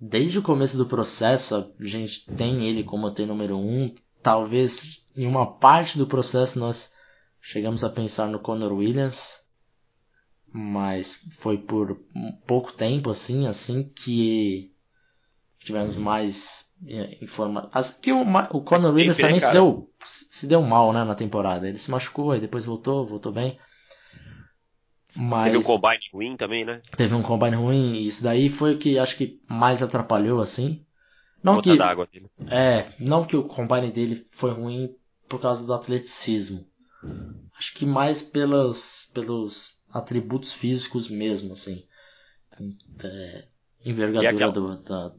desde 0.00 0.38
o 0.38 0.42
começo 0.42 0.76
do 0.76 0.86
processo 0.86 1.54
a 1.54 1.84
gente 1.84 2.26
tem 2.32 2.66
ele 2.66 2.82
como 2.82 3.06
OT 3.06 3.24
número 3.26 3.56
1. 3.56 3.60
Um. 3.60 3.94
Talvez 4.22 5.06
em 5.16 5.26
uma 5.26 5.58
parte 5.58 5.98
do 5.98 6.06
processo 6.06 6.58
nós 6.58 6.92
chegamos 7.40 7.82
a 7.84 7.90
pensar 7.90 8.28
no 8.28 8.38
Conor 8.38 8.72
Williams. 8.72 9.40
Mas 10.52 11.24
foi 11.30 11.56
por 11.56 11.98
pouco 12.46 12.72
tempo 12.72 13.10
assim, 13.10 13.46
assim 13.46 13.90
que 13.94 14.70
tivemos 15.58 15.96
mais 15.96 16.70
informações. 17.20 17.98
Que 18.02 18.12
o, 18.12 18.22
o 18.22 18.60
Conor 18.60 18.94
Williams 18.94 19.16
também 19.16 19.40
se 19.40 19.52
deu, 19.52 19.90
se 20.00 20.46
deu 20.46 20.62
mal 20.62 20.92
né, 20.92 21.04
na 21.04 21.14
temporada. 21.14 21.68
Ele 21.68 21.78
se 21.78 21.90
machucou, 21.90 22.32
aí 22.32 22.40
depois 22.40 22.64
voltou, 22.64 23.06
voltou 23.06 23.32
bem. 23.32 23.58
Mas... 25.14 25.52
Teve 25.52 25.58
um 25.58 25.62
combine 25.62 26.02
ruim 26.12 26.36
também, 26.36 26.64
né? 26.64 26.80
Teve 26.96 27.14
um 27.14 27.22
combine 27.22 27.56
ruim, 27.56 27.94
e 27.94 28.06
isso 28.06 28.22
daí 28.22 28.48
foi 28.48 28.74
o 28.74 28.78
que 28.78 28.98
acho 28.98 29.16
que 29.16 29.40
mais 29.46 29.82
atrapalhou, 29.82 30.40
assim. 30.40 30.84
Não 31.42 31.60
que. 31.60 31.70
É, 32.50 32.92
não 32.98 33.24
que 33.24 33.36
o 33.36 33.44
combine 33.44 33.90
dele 33.90 34.24
foi 34.30 34.52
ruim 34.52 34.94
por 35.28 35.40
causa 35.40 35.66
do 35.66 35.74
atleticismo. 35.74 36.66
Acho 37.58 37.74
que 37.74 37.84
mais 37.84 38.22
pelos, 38.22 39.10
pelos 39.12 39.81
atributos 39.92 40.54
físicos 40.54 41.08
mesmo, 41.08 41.52
assim. 41.52 41.84
É, 43.02 43.44
envergadura 43.84 44.30
aquela... 44.30 44.52
do, 44.52 44.76
da, 44.78 45.12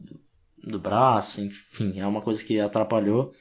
do, 0.62 0.78
braço, 0.78 1.40
enfim, 1.40 2.00
é 2.00 2.06
uma 2.06 2.20
coisa 2.20 2.44
que 2.44 2.58
atrapalhou. 2.58 3.32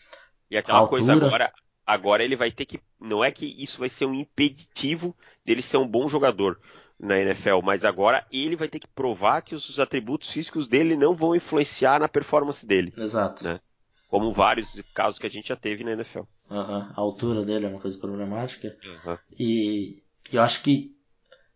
E 0.50 0.58
aquela 0.58 0.88
coisa 0.88 1.14
agora, 1.14 1.52
agora 1.86 2.24
ele 2.24 2.36
vai 2.36 2.52
ter 2.52 2.66
que. 2.66 2.80
Não 3.00 3.24
é 3.24 3.32
que 3.32 3.46
isso 3.62 3.80
vai 3.80 3.90
ser 3.90 4.06
um 4.06 4.14
impeditivo 4.14 5.16
dele 5.46 5.62
ser 5.62 5.78
um 5.78 5.88
bom 5.88 6.08
jogador 6.08 6.60
na 7.00 7.20
NFL, 7.20 7.60
mas 7.64 7.84
agora 7.84 8.26
ele 8.32 8.56
vai 8.56 8.68
ter 8.68 8.80
que 8.80 8.88
provar 8.88 9.42
que 9.42 9.56
os 9.56 9.80
atributos 9.80 10.32
físicos 10.32 10.68
dele 10.68 10.96
não 10.96 11.16
vão 11.16 11.36
influenciar 11.36 12.00
na 12.00 12.08
performance 12.08 12.66
dele. 12.66 12.94
Exato. 12.96 13.44
Né? 13.44 13.60
Como 14.08 14.32
vários 14.32 14.82
casos 14.94 15.20
que 15.20 15.26
a 15.26 15.30
gente 15.30 15.50
já 15.50 15.56
teve 15.56 15.84
na 15.84 15.94
NFL. 15.94 16.22
Uhum. 16.50 16.60
A 16.60 16.94
altura 16.96 17.44
dele 17.44 17.66
é 17.66 17.70
uma 17.70 17.80
coisa 17.80 17.98
problemática. 17.98 18.78
Uhum. 19.06 19.18
E 19.38 20.04
eu 20.32 20.42
acho 20.42 20.62
que 20.62 20.96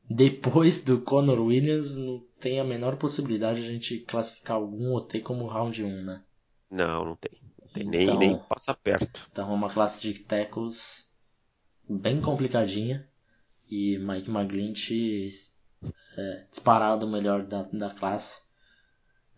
depois 0.10 0.84
do 0.84 1.02
Conor 1.02 1.40
Williams 1.40 1.96
não 1.98 2.24
tem 2.40 2.60
a 2.60 2.64
menor 2.64 2.96
possibilidade 2.98 3.62
de 3.62 3.68
a 3.68 3.72
gente 3.72 4.00
classificar 4.00 4.58
algum 4.58 4.94
OT 4.94 5.20
como 5.20 5.48
round 5.48 5.84
1, 5.84 6.04
né? 6.04 6.24
Não, 6.70 7.06
não 7.06 7.16
tem. 7.16 7.42
Não 7.62 7.68
tem 7.74 8.02
então, 8.02 8.18
nem, 8.18 8.30
nem 8.30 8.40
passa 8.48 8.74
perto. 8.74 9.28
Então 9.32 9.52
é 9.52 9.54
uma 9.54 9.70
classe 9.70 10.02
de 10.02 10.20
tackles 10.20 11.12
bem 11.88 12.22
complicadinha. 12.22 13.08
E 13.70 13.98
Mike 13.98 14.30
McGlinchey 14.30 15.30
é, 16.18 16.46
disparado 16.50 17.06
o 17.06 17.10
melhor 17.10 17.44
da, 17.44 17.64
da 17.64 17.90
classe. 17.90 18.42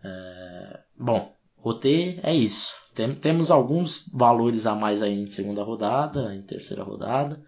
É, 0.03 0.83
bom, 0.95 1.33
OT 1.63 2.19
é 2.21 2.33
isso. 2.33 2.77
Tem, 2.93 3.15
temos 3.15 3.49
alguns 3.49 4.07
valores 4.13 4.67
a 4.67 4.75
mais 4.75 5.01
aí 5.01 5.13
em 5.13 5.27
segunda 5.27 5.63
rodada, 5.63 6.35
em 6.35 6.41
terceira 6.43 6.83
rodada. 6.83 7.43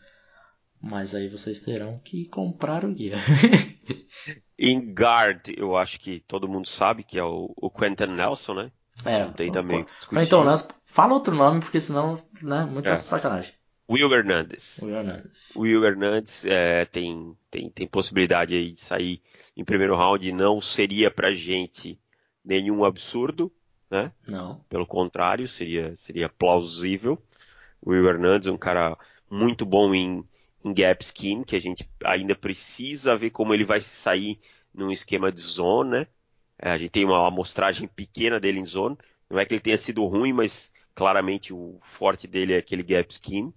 Mas 0.81 1.13
aí 1.13 1.27
vocês 1.29 1.61
terão 1.61 1.99
que 2.03 2.25
comprar 2.25 2.83
o 2.83 2.91
guia. 2.91 3.17
em 4.57 4.93
guard, 4.93 5.49
eu 5.55 5.77
acho 5.77 5.99
que 5.99 6.19
todo 6.21 6.47
mundo 6.47 6.67
sabe 6.67 7.03
que 7.03 7.19
é 7.19 7.23
o, 7.23 7.53
o 7.55 7.69
Quentin 7.69 8.07
Nelson, 8.07 8.53
né? 8.55 8.71
É. 9.05 9.25
Tem 9.25 9.51
também. 9.51 9.85
Então, 10.11 10.43
nós 10.43 10.67
fala 10.85 11.13
outro 11.13 11.35
nome, 11.35 11.59
porque 11.59 11.79
senão, 11.79 12.21
né, 12.41 12.65
muita 12.65 12.91
é. 12.91 12.97
sacanagem. 12.97 13.53
Will 13.89 14.11
Hernandez. 14.11 14.79
Will 14.81 14.95
Hernandez. 14.95 15.51
Will 15.55 15.83
Hernandez 15.83 16.45
é, 16.45 16.85
tem, 16.85 17.35
tem, 17.49 17.69
tem 17.69 17.87
possibilidade 17.87 18.55
aí 18.55 18.71
de 18.71 18.79
sair 18.79 19.21
em 19.55 19.65
primeiro 19.65 19.95
round. 19.95 20.31
Não 20.31 20.61
seria 20.61 21.11
pra 21.11 21.31
gente 21.31 21.99
nenhum 22.43 22.85
absurdo, 22.85 23.51
né? 23.89 24.11
Não. 24.27 24.63
Pelo 24.69 24.87
contrário, 24.87 25.47
seria, 25.47 25.95
seria 25.95 26.29
plausível. 26.29 27.21
Will 27.85 28.07
Hernandez, 28.07 28.47
um 28.47 28.57
cara 28.57 28.97
muito 29.29 29.65
bom 29.65 29.93
em, 29.93 30.23
em 30.63 30.73
gap 30.73 31.03
scheme, 31.03 31.45
que 31.45 31.55
a 31.55 31.61
gente 31.61 31.89
ainda 32.03 32.35
precisa 32.35 33.15
ver 33.15 33.31
como 33.31 33.53
ele 33.53 33.65
vai 33.65 33.81
sair 33.81 34.39
num 34.73 34.91
esquema 34.91 35.31
de 35.31 35.41
zone, 35.41 35.91
né? 35.91 36.07
É, 36.57 36.71
a 36.71 36.77
gente 36.77 36.91
tem 36.91 37.05
uma 37.05 37.27
amostragem 37.27 37.87
pequena 37.87 38.39
dele 38.39 38.59
em 38.59 38.65
zone. 38.65 38.97
Não 39.29 39.39
é 39.39 39.45
que 39.45 39.53
ele 39.53 39.61
tenha 39.61 39.77
sido 39.77 40.05
ruim, 40.05 40.33
mas 40.33 40.71
claramente 40.93 41.53
o 41.53 41.79
forte 41.81 42.27
dele 42.27 42.53
é 42.53 42.57
aquele 42.57 42.83
gap 42.83 43.11
scheme. 43.13 43.53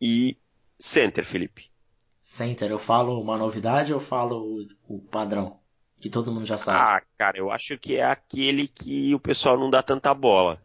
E 0.00 0.36
center, 0.78 1.24
Felipe. 1.24 1.70
Center, 2.18 2.70
eu 2.70 2.78
falo 2.78 3.20
uma 3.20 3.38
novidade 3.38 3.94
ou 3.94 4.00
falo 4.00 4.66
o, 4.88 4.96
o 4.96 5.00
padrão? 5.00 5.60
Que 6.00 6.10
todo 6.10 6.32
mundo 6.32 6.44
já 6.44 6.58
sabe. 6.58 6.78
Ah, 6.78 7.02
cara, 7.16 7.38
eu 7.38 7.50
acho 7.50 7.76
que 7.78 7.96
é 7.96 8.04
aquele 8.04 8.68
que 8.68 9.14
o 9.14 9.20
pessoal 9.20 9.58
não 9.58 9.70
dá 9.70 9.82
tanta 9.82 10.12
bola. 10.14 10.60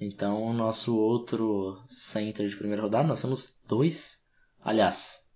Então, 0.00 0.42
o 0.42 0.52
nosso 0.52 0.96
outro 0.96 1.82
center 1.88 2.48
de 2.48 2.56
primeira 2.56 2.82
rodada, 2.82 3.08
nós 3.08 3.20
temos 3.20 3.60
dois. 3.66 4.23
Aliás, 4.64 5.28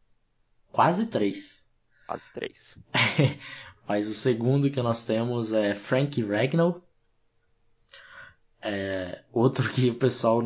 quase 0.72 1.06
três. 1.06 1.68
Quase 2.06 2.24
três. 2.32 2.78
Mas 3.86 4.08
o 4.08 4.14
segundo 4.14 4.70
que 4.70 4.80
nós 4.80 5.04
temos 5.04 5.52
é 5.52 5.74
Frank 5.74 6.22
Ragnall. 6.22 6.82
É 8.62 9.22
outro 9.30 9.70
que 9.70 9.90
o 9.90 9.94
pessoal 9.94 10.42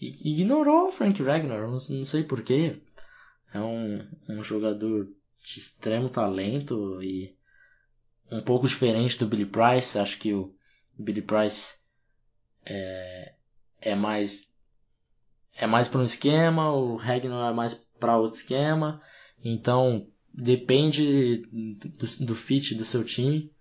ignorou 0.00 0.88
o 0.88 0.92
Frank 0.92 1.22
Ragnall, 1.22 1.70
não, 1.70 1.80
sei 1.80 2.24
porquê. 2.24 2.80
É 3.52 3.60
um, 3.60 4.08
um 4.28 4.42
jogador 4.42 5.04
de 5.44 5.58
extremo 5.58 6.08
talento 6.08 7.02
e 7.02 7.36
um 8.30 8.42
pouco 8.42 8.66
diferente 8.66 9.18
do 9.18 9.26
Billy 9.26 9.44
Price. 9.44 9.98
Acho 9.98 10.18
que 10.18 10.32
o 10.32 10.56
Billy 10.98 11.22
Price 11.22 11.78
é, 12.64 13.34
é 13.80 13.94
mais 13.94 14.48
é 15.54 15.66
mais 15.66 15.88
para 15.88 16.00
um 16.00 16.04
esquema, 16.04 16.72
o 16.72 16.96
Ragnall 16.96 17.50
é 17.50 17.52
mais 17.52 17.74
para 18.00 18.16
outro 18.16 18.38
esquema. 18.38 19.00
Então 19.44 20.08
depende 20.32 21.46
do, 21.96 22.26
do 22.26 22.34
fit 22.34 22.74
do 22.74 22.84
seu 22.84 23.04
time. 23.04 23.52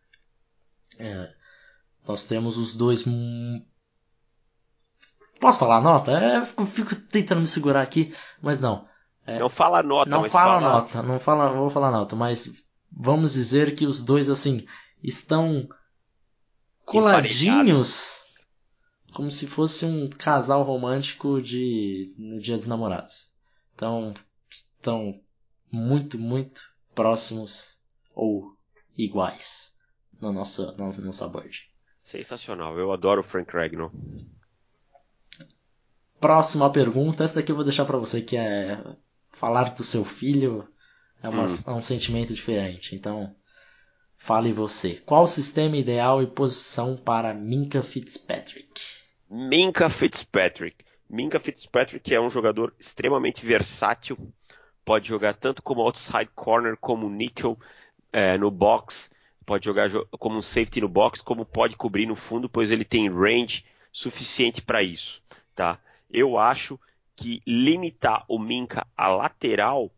É, 0.97 1.31
nós 2.07 2.25
temos 2.25 2.57
os 2.57 2.75
dois 2.75 3.05
Posso 5.39 5.59
falar 5.59 5.77
a 5.77 5.81
nota? 5.81 6.11
É, 6.11 6.45
fico, 6.45 6.65
fico, 6.65 6.95
tentando 6.95 7.41
me 7.41 7.47
segurar 7.47 7.81
aqui, 7.81 8.13
mas 8.41 8.59
não. 8.59 8.87
É, 9.25 9.39
não 9.39 9.49
fala 9.49 9.81
nota, 9.81 10.09
Não 10.09 10.23
fala, 10.23 10.59
fala 10.59 10.73
nota, 10.73 11.03
não 11.03 11.19
fala, 11.19 11.53
vou 11.53 11.69
falar 11.69 11.91
nota, 11.91 12.15
mas 12.15 12.51
vamos 12.91 13.33
dizer 13.33 13.75
que 13.75 13.85
os 13.85 14.01
dois 14.03 14.29
assim 14.29 14.65
estão 15.03 15.69
coladinhos 16.83 18.29
como 19.13 19.29
se 19.29 19.47
fosse 19.47 19.85
um 19.85 20.09
casal 20.09 20.63
romântico 20.63 21.41
de 21.41 22.13
no 22.17 22.39
Dia 22.39 22.57
dos 22.57 22.67
Namorados. 22.67 23.29
Então, 23.75 24.13
estão 24.79 25.19
muito, 25.71 26.17
muito 26.17 26.61
próximos 26.95 27.79
ou 28.15 28.57
iguais 28.97 29.75
na 30.19 30.31
nossa, 30.31 30.71
na 30.77 30.87
nossa 30.87 31.27
board. 31.27 31.69
Sensacional, 32.03 32.77
eu 32.79 32.91
adoro 32.91 33.21
o 33.21 33.23
Frank 33.23 33.53
Ragnall. 33.53 33.91
Próxima 36.19 36.71
pergunta, 36.71 37.23
essa 37.23 37.35
daqui 37.35 37.51
eu 37.51 37.55
vou 37.55 37.63
deixar 37.63 37.85
para 37.85 37.97
você 37.97 38.21
que 38.21 38.35
é 38.35 38.83
falar 39.29 39.73
do 39.75 39.83
seu 39.83 40.03
filho. 40.03 40.67
É, 41.21 41.29
uma, 41.29 41.45
hum. 41.45 41.63
é 41.67 41.71
um 41.71 41.81
sentimento 41.81 42.33
diferente. 42.33 42.95
Então, 42.95 43.35
fale 44.17 44.51
você. 44.51 44.95
Qual 45.05 45.23
o 45.23 45.27
sistema 45.27 45.77
ideal 45.77 46.21
e 46.21 46.27
posição 46.27 46.97
para 46.97 47.33
Minka 47.33 47.83
Fitzpatrick? 47.83 48.81
Minka 49.29 49.89
Fitzpatrick. 49.89 50.83
Minka 51.09 51.39
Fitzpatrick 51.39 52.13
é 52.13 52.19
um 52.19 52.29
jogador 52.29 52.73
extremamente 52.79 53.45
versátil. 53.45 54.17
Pode 54.89 55.07
jogar 55.07 55.35
tanto 55.35 55.61
como 55.61 55.83
outside 55.83 56.31
corner, 56.33 56.75
como 56.75 57.07
nickel 57.07 57.59
é, 58.11 58.39
no 58.39 58.49
box. 58.49 59.07
Pode 59.45 59.63
jogar 59.63 59.87
como 60.17 60.39
um 60.39 60.41
safety 60.41 60.81
no 60.81 60.89
box, 60.89 61.21
como 61.21 61.45
pode 61.45 61.77
cobrir 61.77 62.07
no 62.07 62.15
fundo, 62.15 62.49
pois 62.49 62.71
ele 62.71 62.83
tem 62.83 63.07
range 63.07 63.63
suficiente 63.91 64.63
para 64.63 64.81
isso. 64.81 65.21
Tá? 65.55 65.77
Eu 66.09 66.39
acho 66.39 66.79
que 67.15 67.39
limitar 67.45 68.25
o 68.27 68.39
Minka 68.39 68.83
a 68.97 69.09
lateral, 69.09 69.91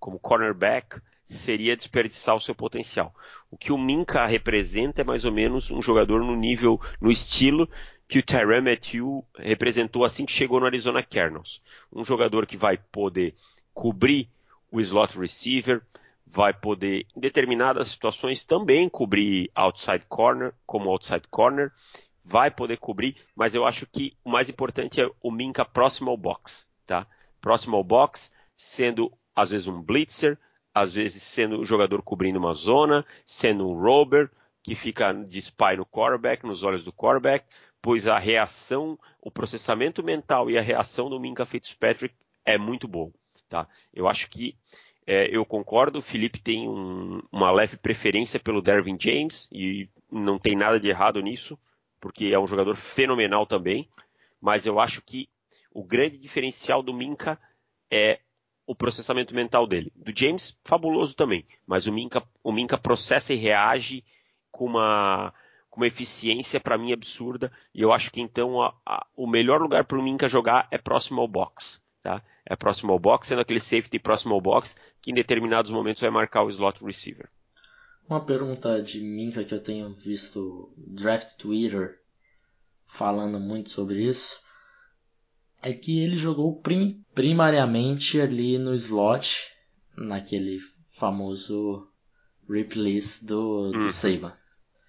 como 0.00 0.18
cornerback, 0.18 0.98
seria 1.28 1.76
desperdiçar 1.76 2.34
o 2.34 2.40
seu 2.40 2.54
potencial. 2.54 3.14
O 3.50 3.58
que 3.58 3.70
o 3.70 3.76
Minka 3.76 4.24
representa 4.24 5.02
é 5.02 5.04
mais 5.04 5.26
ou 5.26 5.30
menos 5.30 5.70
um 5.70 5.82
jogador 5.82 6.24
no 6.24 6.34
nível, 6.34 6.80
no 7.02 7.10
estilo 7.10 7.68
que 8.08 8.18
o 8.18 8.22
Tyrann 8.22 8.62
Matthew 8.62 9.22
representou 9.36 10.06
assim 10.06 10.24
que 10.24 10.32
chegou 10.32 10.58
no 10.58 10.64
Arizona 10.64 11.02
Cardinals. 11.02 11.60
Um 11.92 12.02
jogador 12.02 12.46
que 12.46 12.56
vai 12.56 12.78
poder 12.78 13.34
cobrir 13.74 14.30
o 14.70 14.80
slot 14.80 15.18
receiver, 15.18 15.82
vai 16.26 16.52
poder, 16.52 17.06
em 17.16 17.20
determinadas 17.20 17.88
situações, 17.88 18.44
também 18.44 18.88
cobrir 18.88 19.50
outside 19.54 20.04
corner, 20.08 20.52
como 20.66 20.90
outside 20.90 21.26
corner, 21.30 21.72
vai 22.24 22.50
poder 22.50 22.76
cobrir, 22.76 23.16
mas 23.34 23.54
eu 23.54 23.64
acho 23.64 23.86
que 23.86 24.14
o 24.22 24.30
mais 24.30 24.48
importante 24.50 25.00
é 25.00 25.10
o 25.22 25.30
Minka 25.30 25.64
próximo 25.64 26.10
ao 26.10 26.16
box, 26.16 26.66
tá? 26.86 27.06
Próximo 27.40 27.76
ao 27.76 27.84
box, 27.84 28.32
sendo 28.54 29.10
às 29.34 29.50
vezes 29.50 29.66
um 29.66 29.80
blitzer, 29.80 30.38
às 30.74 30.92
vezes 30.92 31.22
sendo 31.22 31.58
o 31.58 31.64
jogador 31.64 32.02
cobrindo 32.02 32.38
uma 32.38 32.52
zona, 32.52 33.04
sendo 33.24 33.66
um 33.66 33.80
rover, 33.80 34.30
que 34.62 34.74
fica 34.74 35.12
de 35.12 35.38
spy 35.38 35.76
no 35.78 35.86
quarterback, 35.86 36.44
nos 36.44 36.62
olhos 36.62 36.84
do 36.84 36.92
quarterback, 36.92 37.46
pois 37.80 38.06
a 38.06 38.18
reação, 38.18 38.98
o 39.22 39.30
processamento 39.30 40.02
mental 40.02 40.50
e 40.50 40.58
a 40.58 40.62
reação 40.62 41.08
do 41.08 41.18
Minka 41.18 41.46
Fitzpatrick 41.46 42.14
é 42.44 42.58
muito 42.58 42.86
bom, 42.86 43.10
tá? 43.48 43.66
Eu 43.92 44.08
acho 44.08 44.28
que 44.28 44.56
é, 45.06 45.34
eu 45.34 45.44
concordo, 45.44 46.00
o 46.00 46.02
Felipe 46.02 46.38
tem 46.38 46.68
um, 46.68 47.22
uma 47.32 47.50
leve 47.50 47.78
preferência 47.78 48.38
pelo 48.38 48.60
Dervin 48.60 48.98
James 49.00 49.48
e 49.50 49.88
não 50.10 50.38
tem 50.38 50.54
nada 50.54 50.78
de 50.78 50.88
errado 50.88 51.20
nisso, 51.22 51.58
porque 51.98 52.26
é 52.26 52.38
um 52.38 52.46
jogador 52.46 52.76
fenomenal 52.76 53.46
também, 53.46 53.88
mas 54.38 54.66
eu 54.66 54.78
acho 54.78 55.00
que 55.02 55.28
o 55.72 55.82
grande 55.82 56.18
diferencial 56.18 56.82
do 56.82 56.92
Minka 56.92 57.40
é 57.90 58.20
o 58.66 58.74
processamento 58.74 59.34
mental 59.34 59.66
dele. 59.66 59.90
Do 59.96 60.12
James, 60.14 60.58
fabuloso 60.62 61.14
também, 61.14 61.46
mas 61.66 61.86
o 61.86 61.92
Minka, 61.92 62.22
o 62.44 62.52
Minka 62.52 62.76
processa 62.76 63.32
e 63.32 63.36
reage 63.36 64.04
com 64.50 64.66
uma, 64.66 65.32
com 65.70 65.80
uma 65.80 65.86
eficiência 65.86 66.60
para 66.60 66.76
mim 66.76 66.92
absurda, 66.92 67.50
e 67.74 67.80
eu 67.80 67.92
acho 67.92 68.10
que 68.10 68.20
então 68.20 68.60
a, 68.60 68.74
a, 68.84 69.06
o 69.16 69.26
melhor 69.26 69.62
lugar 69.62 69.84
para 69.84 69.98
o 69.98 70.02
Minka 70.02 70.28
jogar 70.28 70.68
é 70.70 70.76
próximo 70.76 71.22
ao 71.22 71.26
box. 71.26 71.80
Tá? 72.02 72.22
É 72.46 72.56
próximo 72.56 72.92
ao 72.92 72.98
box, 72.98 73.28
sendo 73.28 73.40
aquele 73.40 73.60
safety 73.60 73.98
próximo 73.98 74.34
ao 74.34 74.40
box, 74.40 74.76
que 75.02 75.10
em 75.10 75.14
determinados 75.14 75.70
momentos 75.70 76.00
vai 76.00 76.10
marcar 76.10 76.42
o 76.42 76.48
slot 76.48 76.82
receiver. 76.84 77.28
Uma 78.08 78.24
pergunta 78.24 78.80
de 78.82 79.02
Minka 79.02 79.44
que 79.44 79.52
eu 79.52 79.62
tenho 79.62 79.92
visto 79.92 80.72
draft 80.76 81.36
Twitter 81.36 82.00
falando 82.86 83.38
muito 83.38 83.70
sobre 83.70 84.02
isso 84.02 84.40
é 85.60 85.72
que 85.72 86.00
ele 86.00 86.16
jogou 86.16 86.60
prim 86.60 87.04
primariamente 87.14 88.20
ali 88.20 88.58
no 88.58 88.74
slot, 88.74 89.50
naquele 89.96 90.58
famoso 90.92 91.88
replace 92.48 93.24
do, 93.24 93.72
do 93.72 93.78
uhum. 93.80 93.90
Saban. 93.90 94.36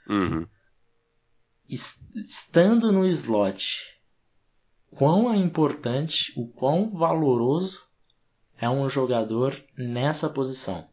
Uhum. 0.08 0.48
Estando 1.68 2.92
no 2.92 3.06
slot, 3.06 3.89
quão 4.96 5.34
é 5.34 5.38
importante, 5.38 6.34
o 6.36 6.48
quão 6.48 6.92
valoroso 6.92 7.84
é 8.58 8.70
um 8.70 8.90
jogador 8.90 9.62
nessa 9.78 10.30
posição. 10.30 10.88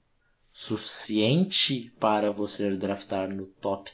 Suficiente 0.53 1.91
para 2.01 2.31
você 2.31 2.75
draftar 2.77 3.29
no 3.29 3.47
top 3.47 3.91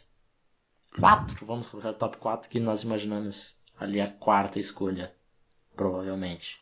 4, 0.99 1.47
vamos 1.47 1.67
colocar 1.67 1.93
top 1.95 2.19
4 2.19 2.49
que 2.49 2.61
nós 2.61 2.83
imaginamos 2.83 3.57
ali 3.79 4.01
a 4.01 4.11
quarta 4.11 4.59
escolha, 4.59 5.13
provavelmente. 5.75 6.61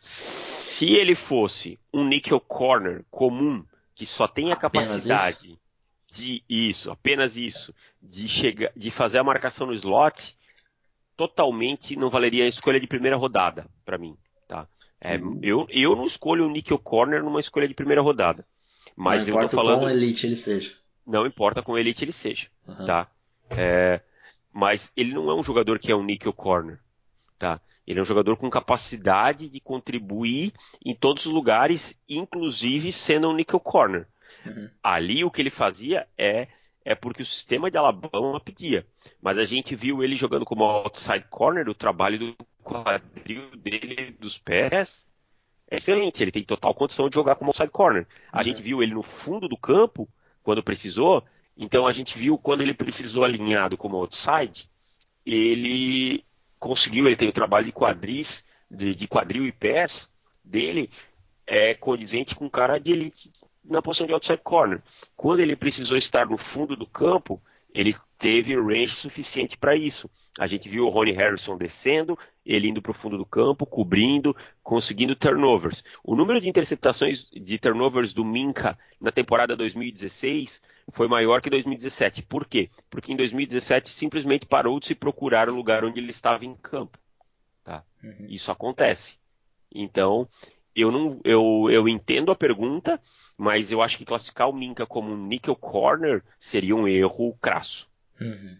Se 0.00 0.94
ele 0.94 1.14
fosse 1.14 1.78
um 1.92 2.06
nickel 2.06 2.40
corner 2.40 3.04
comum, 3.10 3.64
que 3.94 4.06
só 4.06 4.28
tem 4.28 4.52
a 4.52 4.56
capacidade 4.56 5.58
de 6.10 6.42
isso, 6.48 6.90
apenas 6.90 7.36
isso, 7.36 7.74
de 8.00 8.28
chegar, 8.28 8.72
de 8.76 8.90
fazer 8.90 9.18
a 9.18 9.24
marcação 9.24 9.66
no 9.66 9.74
slot, 9.74 10.37
totalmente 11.18 11.96
não 11.96 12.08
valeria 12.08 12.44
a 12.44 12.48
escolha 12.48 12.78
de 12.78 12.86
primeira 12.86 13.16
rodada 13.16 13.66
para 13.84 13.98
mim, 13.98 14.16
tá? 14.46 14.68
É, 15.00 15.16
uhum. 15.16 15.40
eu, 15.42 15.66
eu 15.68 15.96
não 15.96 16.06
escolho 16.06 16.46
o 16.46 16.50
Nickel 16.50 16.78
Corner 16.78 17.24
numa 17.24 17.40
escolha 17.40 17.66
de 17.66 17.74
primeira 17.74 18.00
rodada. 18.00 18.46
Mas 18.96 19.26
não 19.26 19.42
eu 19.42 19.48
tô 19.48 19.56
falando. 19.56 19.80
Quão 19.80 19.90
elite 19.90 20.26
ele 20.26 20.36
seja. 20.36 20.74
Não 21.04 21.26
importa 21.26 21.60
com 21.60 21.76
elite 21.76 22.04
ele 22.04 22.12
seja, 22.12 22.46
uhum. 22.66 22.84
tá? 22.84 23.08
É, 23.50 24.00
mas 24.52 24.92
ele 24.96 25.12
não 25.12 25.28
é 25.28 25.34
um 25.34 25.42
jogador 25.42 25.80
que 25.80 25.90
é 25.90 25.96
um 25.96 26.04
Nickel 26.04 26.32
Corner, 26.32 26.78
tá? 27.36 27.60
Ele 27.84 27.98
é 27.98 28.02
um 28.02 28.06
jogador 28.06 28.36
com 28.36 28.48
capacidade 28.48 29.48
de 29.48 29.60
contribuir 29.60 30.52
em 30.84 30.94
todos 30.94 31.26
os 31.26 31.32
lugares, 31.32 31.98
inclusive 32.08 32.92
sendo 32.92 33.28
um 33.28 33.34
Nickel 33.34 33.58
Corner. 33.58 34.06
Uhum. 34.46 34.68
Ali 34.80 35.24
o 35.24 35.30
que 35.32 35.42
ele 35.42 35.50
fazia 35.50 36.06
é 36.16 36.46
é 36.88 36.94
porque 36.94 37.20
o 37.20 37.26
sistema 37.26 37.70
de 37.70 37.76
Alabama 37.76 38.40
pedia. 38.40 38.86
Mas 39.20 39.36
a 39.36 39.44
gente 39.44 39.76
viu 39.76 40.02
ele 40.02 40.16
jogando 40.16 40.46
como 40.46 40.64
outside 40.64 41.26
corner, 41.28 41.68
o 41.68 41.74
trabalho 41.74 42.18
do 42.18 42.36
quadril 42.62 43.50
dele, 43.58 44.16
dos 44.18 44.38
pés, 44.38 45.06
é 45.70 45.76
excelente. 45.76 46.22
Ele 46.22 46.32
tem 46.32 46.42
total 46.42 46.74
condição 46.74 47.10
de 47.10 47.14
jogar 47.14 47.34
como 47.34 47.50
outside 47.50 47.70
corner. 47.70 48.06
A 48.32 48.38
uhum. 48.38 48.44
gente 48.44 48.62
viu 48.62 48.82
ele 48.82 48.94
no 48.94 49.02
fundo 49.02 49.46
do 49.46 49.56
campo, 49.58 50.08
quando 50.42 50.62
precisou. 50.62 51.22
Então 51.54 51.86
a 51.86 51.92
gente 51.92 52.16
viu 52.16 52.38
quando 52.38 52.62
ele 52.62 52.72
precisou 52.72 53.22
alinhado 53.22 53.76
como 53.76 53.98
outside, 53.98 54.66
ele 55.26 56.24
conseguiu, 56.58 57.06
ele 57.06 57.16
tem 57.16 57.28
o 57.28 57.34
trabalho 57.34 57.66
de 57.66 57.72
quadris, 57.72 58.42
de, 58.70 58.94
de 58.94 59.06
quadril 59.06 59.46
e 59.46 59.52
pés 59.52 60.10
dele, 60.42 60.88
é 61.46 61.74
condizente 61.74 62.34
com 62.34 62.46
um 62.46 62.50
cara 62.50 62.78
de 62.78 62.92
elite 62.92 63.30
na 63.68 63.82
posição 63.82 64.06
de 64.06 64.12
outside 64.12 64.40
corner. 64.42 64.82
Quando 65.16 65.40
ele 65.40 65.56
precisou 65.56 65.96
estar 65.96 66.26
no 66.26 66.38
fundo 66.38 66.74
do 66.74 66.86
campo, 66.86 67.40
ele 67.74 67.94
teve 68.18 68.54
range 68.56 68.94
suficiente 68.96 69.56
para 69.56 69.76
isso. 69.76 70.10
A 70.38 70.46
gente 70.46 70.68
viu 70.68 70.86
o 70.86 70.88
Ronnie 70.88 71.14
Harrison 71.14 71.56
descendo, 71.56 72.16
ele 72.46 72.68
indo 72.68 72.80
para 72.80 72.92
o 72.92 72.94
fundo 72.94 73.18
do 73.18 73.26
campo, 73.26 73.66
cobrindo, 73.66 74.36
conseguindo 74.62 75.16
turnovers. 75.16 75.82
O 76.04 76.14
número 76.14 76.40
de 76.40 76.48
interceptações 76.48 77.28
de 77.30 77.58
turnovers 77.58 78.14
do 78.14 78.24
Minka 78.24 78.78
na 79.00 79.10
temporada 79.10 79.56
2016 79.56 80.62
foi 80.92 81.08
maior 81.08 81.42
que 81.42 81.50
2017. 81.50 82.22
Por 82.22 82.46
quê? 82.46 82.70
Porque 82.88 83.12
em 83.12 83.16
2017 83.16 83.90
simplesmente 83.90 84.46
parou 84.46 84.78
de 84.78 84.86
se 84.86 84.94
procurar 84.94 85.48
o 85.48 85.54
lugar 85.54 85.84
onde 85.84 85.98
ele 85.98 86.12
estava 86.12 86.44
em 86.44 86.54
campo. 86.54 86.96
Tá? 87.64 87.82
Uhum. 88.02 88.26
Isso 88.28 88.52
acontece. 88.52 89.18
Então, 89.74 90.28
eu 90.80 90.90
não, 90.90 91.20
eu, 91.24 91.68
eu 91.70 91.88
entendo 91.88 92.30
a 92.30 92.36
pergunta, 92.36 93.00
mas 93.36 93.72
eu 93.72 93.82
acho 93.82 93.98
que 93.98 94.04
classificar 94.04 94.48
o 94.48 94.52
Minka 94.52 94.86
como 94.86 95.12
um 95.12 95.26
nickel 95.26 95.56
corner 95.56 96.22
seria 96.38 96.76
um 96.76 96.86
erro 96.86 97.36
crasso. 97.40 97.88
Uhum. 98.20 98.56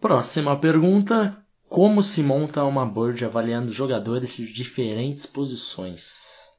Próxima 0.00 0.58
pergunta: 0.58 1.44
como 1.68 2.02
se 2.02 2.22
monta 2.22 2.64
uma 2.64 2.86
board 2.86 3.24
avaliando 3.24 3.72
jogadores 3.72 4.36
de 4.36 4.52
diferentes 4.52 5.26
posições? 5.26 6.50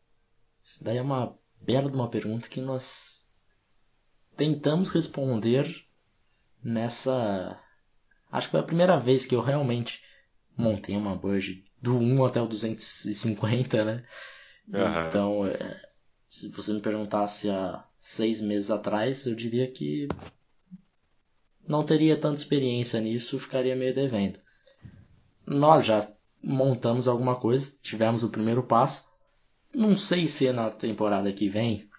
Isso 0.63 0.83
daí 0.83 0.97
é 0.97 1.01
uma 1.01 1.37
bela 1.59 1.89
de 1.89 1.95
uma 1.95 2.09
pergunta 2.09 2.47
que 2.47 2.61
nós 2.61 3.29
tentamos 4.37 4.89
responder 4.89 5.85
nessa. 6.63 7.59
Acho 8.31 8.47
que 8.47 8.51
foi 8.51 8.59
a 8.59 8.63
primeira 8.63 8.97
vez 8.97 9.25
que 9.25 9.35
eu 9.35 9.41
realmente 9.41 10.01
montei 10.55 10.95
uma 10.95 11.15
board 11.15 11.63
do 11.81 11.97
1 11.97 12.25
até 12.25 12.41
o 12.41 12.47
250, 12.47 13.83
né? 13.83 14.03
Uhum. 14.67 15.07
Então, 15.07 15.47
é, 15.47 15.81
se 16.27 16.49
você 16.49 16.73
me 16.73 16.79
perguntasse 16.79 17.49
há 17.49 17.83
seis 17.99 18.41
meses 18.41 18.69
atrás, 18.71 19.25
eu 19.25 19.35
diria 19.35 19.67
que 19.67 20.07
não 21.67 21.83
teria 21.83 22.17
tanta 22.17 22.37
experiência 22.37 22.99
nisso, 22.99 23.39
ficaria 23.39 23.75
meio 23.75 23.93
devendo. 23.93 24.39
Nós 25.45 25.85
já 25.85 25.99
montamos 26.41 27.07
alguma 27.07 27.35
coisa, 27.35 27.77
tivemos 27.81 28.23
o 28.23 28.29
primeiro 28.29 28.63
passo. 28.63 29.05
Não 29.73 29.95
sei 29.95 30.27
se 30.27 30.51
na 30.51 30.69
temporada 30.69 31.31
que 31.31 31.49
vem 31.49 31.89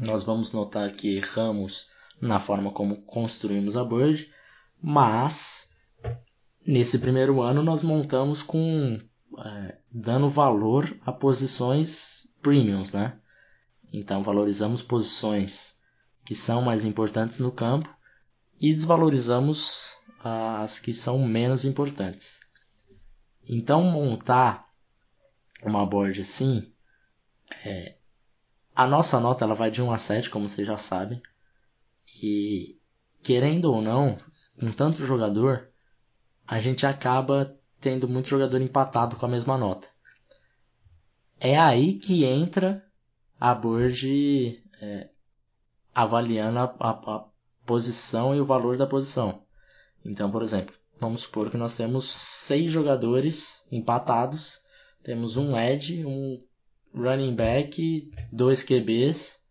nós 0.00 0.24
vamos 0.24 0.52
notar 0.52 0.92
que 0.92 1.16
erramos 1.16 1.88
na 2.20 2.38
forma 2.38 2.70
como 2.70 3.02
construímos 3.02 3.76
a 3.76 3.84
Bird, 3.84 4.30
mas 4.80 5.70
nesse 6.66 6.98
primeiro 6.98 7.40
ano 7.40 7.62
nós 7.62 7.82
montamos 7.82 8.42
com 8.42 8.98
é, 9.38 9.78
dando 9.92 10.28
valor 10.28 10.96
a 11.04 11.12
posições 11.12 12.28
premiums, 12.42 12.92
né? 12.92 13.18
Então 13.92 14.22
valorizamos 14.22 14.82
posições 14.82 15.76
que 16.24 16.34
são 16.34 16.62
mais 16.62 16.84
importantes 16.84 17.38
no 17.38 17.52
campo 17.52 17.94
e 18.60 18.74
desvalorizamos 18.74 19.94
as 20.22 20.78
que 20.78 20.92
são 20.92 21.24
menos 21.26 21.64
importantes. 21.64 22.40
Então 23.48 23.82
montar 23.84 24.68
uma 25.62 25.86
board 25.86 26.20
assim, 26.20 26.72
é, 27.64 27.96
a 28.74 28.86
nossa 28.86 29.20
nota 29.20 29.44
ela 29.44 29.54
vai 29.54 29.70
de 29.70 29.80
1 29.80 29.92
a 29.92 29.98
7, 29.98 30.30
como 30.30 30.48
vocês 30.48 30.66
já 30.66 30.76
sabem. 30.76 31.22
E 32.22 32.78
querendo 33.22 33.72
ou 33.72 33.80
não, 33.80 34.18
com 34.58 34.70
tanto 34.72 35.06
jogador, 35.06 35.68
a 36.46 36.60
gente 36.60 36.86
acaba 36.86 37.58
tendo 37.80 38.08
muito 38.08 38.28
jogador 38.28 38.60
empatado 38.60 39.16
com 39.16 39.26
a 39.26 39.28
mesma 39.28 39.58
nota. 39.58 39.88
É 41.38 41.58
aí 41.58 41.94
que 41.94 42.24
entra 42.24 42.84
a 43.38 43.54
board 43.54 44.62
é, 44.80 45.10
avaliando 45.94 46.58
a, 46.58 46.64
a, 46.80 46.90
a 46.90 47.24
posição 47.66 48.34
e 48.34 48.40
o 48.40 48.44
valor 48.44 48.76
da 48.76 48.86
posição. 48.86 49.42
Então, 50.04 50.30
por 50.30 50.42
exemplo, 50.42 50.74
vamos 50.98 51.22
supor 51.22 51.50
que 51.50 51.56
nós 51.56 51.76
temos 51.76 52.10
seis 52.10 52.70
jogadores 52.70 53.66
empatados, 53.70 54.60
temos 55.02 55.36
um 55.36 55.56
edge, 55.56 56.04
um 56.04 56.42
running 56.94 57.34
back, 57.34 58.10
dois 58.32 58.62
QBs, 58.62 59.44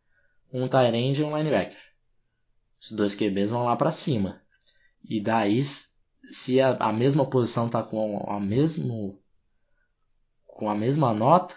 um 0.52 0.68
tight 0.68 0.96
end 0.96 1.22
e 1.22 1.24
um 1.24 1.38
linebacker. 1.38 1.78
Os 2.82 2.92
dois 2.92 3.14
QBs 3.14 3.52
vão 3.52 3.66
lá 3.66 3.76
para 3.76 3.92
cima. 3.92 4.42
E 5.04 5.22
daí, 5.22 5.62
se 6.26 6.60
a, 6.62 6.76
a 6.78 6.94
mesma 6.94 7.26
posição 7.30 7.68
está 7.68 7.84
com 7.84 8.26
a 8.30 8.40
mesmo 8.40 9.20
com 10.46 10.70
a 10.70 10.76
mesma 10.76 11.14
nota, 11.14 11.56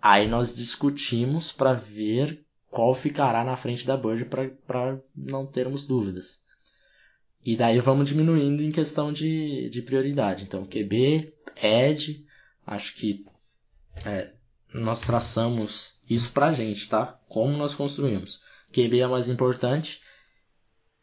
aí 0.00 0.28
nós 0.28 0.54
discutimos 0.54 1.50
para 1.50 1.72
ver 1.72 2.44
qual 2.70 2.94
ficará 2.94 3.44
na 3.44 3.56
frente 3.56 3.86
da 3.86 3.96
Bird 3.96 4.26
para 4.66 5.00
não 5.14 5.46
termos 5.46 5.84
dúvidas. 5.84 6.42
E 7.44 7.56
daí 7.56 7.78
vamos 7.80 8.08
diminuindo 8.08 8.62
em 8.62 8.70
questão 8.72 9.12
de, 9.12 9.68
de 9.68 9.82
prioridade. 9.82 10.44
Então, 10.44 10.64
QB, 10.64 11.34
Edge, 11.62 12.24
acho 12.66 12.94
que 12.94 13.26
é, 14.06 14.32
nós 14.72 15.00
traçamos 15.00 16.00
isso 16.08 16.32
pra 16.32 16.52
gente, 16.52 16.88
tá? 16.88 17.20
Como 17.28 17.56
nós 17.56 17.74
construímos. 17.74 18.40
QB 18.72 19.00
é 19.00 19.06
mais 19.06 19.28
importante. 19.28 20.00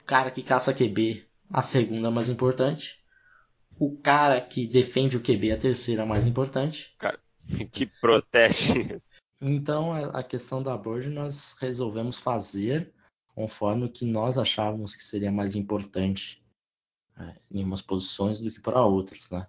Cara 0.06 0.32
que 0.32 0.42
caça 0.42 0.74
QB, 0.74 1.26
a 1.54 1.62
segunda 1.62 2.08
é 2.08 2.12
mais 2.12 2.30
importante. 2.30 3.04
O 3.80 3.98
cara 3.98 4.40
que 4.40 4.68
defende 4.68 5.18
o 5.18 5.22
QB, 5.22 5.52
a 5.52 5.58
terceira 5.58 6.04
é 6.04 6.06
mais 6.06 6.28
importante. 6.28 6.94
Cara, 6.98 7.20
que 7.72 7.86
protege. 8.00 9.02
Então, 9.42 9.92
a 9.94 10.24
questão 10.24 10.62
da 10.62 10.78
board 10.78 11.10
nós 11.10 11.56
resolvemos 11.60 12.16
fazer 12.16 12.94
conforme 13.34 13.86
o 13.86 13.92
que 13.92 14.06
nós 14.06 14.38
achávamos 14.38 14.96
que 14.96 15.04
seria 15.04 15.32
mais 15.32 15.56
importante 15.56 16.44
né, 17.18 17.38
em 17.50 17.64
umas 17.64 17.82
posições 17.82 18.40
do 18.40 18.52
que 18.52 18.60
para 18.60 18.86
outras, 18.86 19.30
né? 19.30 19.48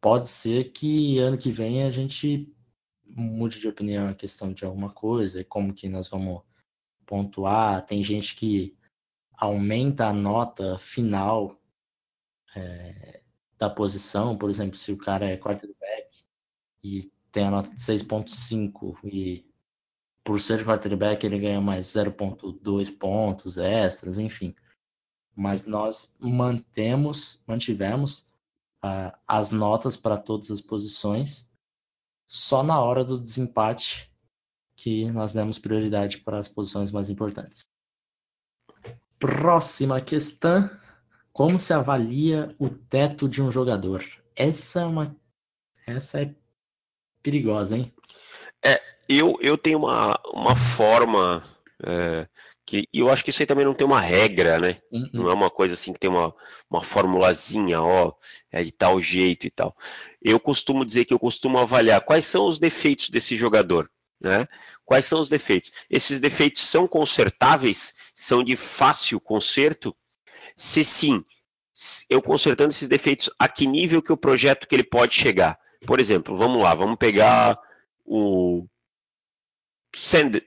Pode 0.00 0.28
ser 0.28 0.72
que 0.72 1.18
ano 1.18 1.36
que 1.36 1.50
vem 1.50 1.82
a 1.82 1.90
gente 1.90 2.50
mude 3.04 3.60
de 3.60 3.68
opinião 3.68 4.08
a 4.08 4.14
questão 4.14 4.52
de 4.52 4.64
alguma 4.64 4.90
coisa, 4.90 5.44
como 5.44 5.74
que 5.74 5.88
nós 5.88 6.08
vamos 6.08 6.42
pontuar. 7.04 7.84
Tem 7.84 8.02
gente 8.02 8.36
que 8.36 8.75
aumenta 9.36 10.06
a 10.06 10.12
nota 10.12 10.78
final 10.78 11.60
é, 12.54 13.22
da 13.58 13.70
posição, 13.70 14.36
por 14.36 14.50
exemplo, 14.50 14.76
se 14.76 14.92
o 14.92 14.96
cara 14.96 15.26
é 15.26 15.36
quarterback 15.36 16.24
e 16.82 17.10
tem 17.30 17.44
a 17.44 17.50
nota 17.50 17.70
de 17.70 17.80
6.5 17.80 18.98
e 19.04 19.44
por 20.24 20.40
ser 20.40 20.64
quarterback 20.64 21.24
ele 21.24 21.38
ganha 21.38 21.60
mais 21.60 21.86
0.2 21.86 22.98
pontos 22.98 23.58
extras, 23.58 24.18
enfim. 24.18 24.54
Mas 25.34 25.66
nós 25.66 26.16
mantemos, 26.18 27.42
mantivemos 27.46 28.26
as 29.26 29.50
notas 29.52 29.96
para 29.96 30.16
todas 30.16 30.50
as 30.50 30.60
posições. 30.60 31.48
Só 32.26 32.62
na 32.62 32.80
hora 32.80 33.04
do 33.04 33.20
desempate 33.20 34.10
que 34.74 35.10
nós 35.10 35.32
demos 35.32 35.58
prioridade 35.58 36.18
para 36.18 36.38
as 36.38 36.48
posições 36.48 36.90
mais 36.90 37.08
importantes. 37.08 37.66
Próxima 39.18 40.00
questão: 40.00 40.70
como 41.32 41.58
se 41.58 41.72
avalia 41.72 42.48
o 42.58 42.68
teto 42.68 43.28
de 43.28 43.42
um 43.42 43.50
jogador? 43.50 44.04
Essa 44.34 44.80
é 44.80 44.84
uma, 44.84 45.16
essa 45.86 46.22
é 46.22 46.34
perigosa, 47.22 47.76
hein? 47.76 47.92
É, 48.64 48.80
eu, 49.08 49.36
eu 49.40 49.56
tenho 49.56 49.78
uma, 49.78 50.18
uma 50.32 50.56
forma 50.56 51.42
é, 51.84 52.26
que 52.66 52.88
eu 52.92 53.08
acho 53.08 53.22
que 53.22 53.30
isso 53.30 53.40
aí 53.42 53.46
também 53.46 53.64
não 53.64 53.74
tem 53.74 53.86
uma 53.86 54.00
regra, 54.00 54.58
né? 54.58 54.78
Uhum. 54.90 55.08
Não 55.12 55.30
é 55.30 55.32
uma 55.32 55.50
coisa 55.50 55.74
assim 55.74 55.92
que 55.92 56.00
tem 56.00 56.10
uma, 56.10 56.34
uma 56.68 56.82
formulazinha, 56.82 57.80
ó, 57.80 58.12
é 58.50 58.62
de 58.64 58.72
tal 58.72 59.00
jeito 59.00 59.46
e 59.46 59.50
tal. 59.50 59.76
Eu 60.20 60.40
costumo 60.40 60.84
dizer 60.84 61.04
que 61.04 61.14
eu 61.14 61.18
costumo 61.18 61.58
avaliar 61.58 62.00
quais 62.00 62.26
são 62.26 62.46
os 62.46 62.58
defeitos 62.58 63.08
desse 63.08 63.36
jogador, 63.36 63.88
né? 64.20 64.48
Quais 64.86 65.04
são 65.04 65.18
os 65.18 65.28
defeitos? 65.28 65.72
Esses 65.90 66.20
defeitos 66.20 66.62
são 66.62 66.86
consertáveis? 66.86 67.92
São 68.14 68.44
de 68.44 68.56
fácil 68.56 69.20
conserto? 69.20 69.94
Se 70.56 70.84
sim, 70.84 71.24
eu 72.08 72.22
consertando 72.22 72.70
esses 72.70 72.86
defeitos, 72.86 73.28
a 73.36 73.48
que 73.48 73.66
nível 73.66 74.00
que 74.00 74.12
o 74.12 74.16
projeto 74.16 74.66
que 74.68 74.76
ele 74.76 74.84
pode 74.84 75.12
chegar? 75.12 75.58
Por 75.84 75.98
exemplo, 75.98 76.36
vamos 76.36 76.62
lá, 76.62 76.72
vamos 76.72 76.96
pegar 76.96 77.58
o, 78.04 78.64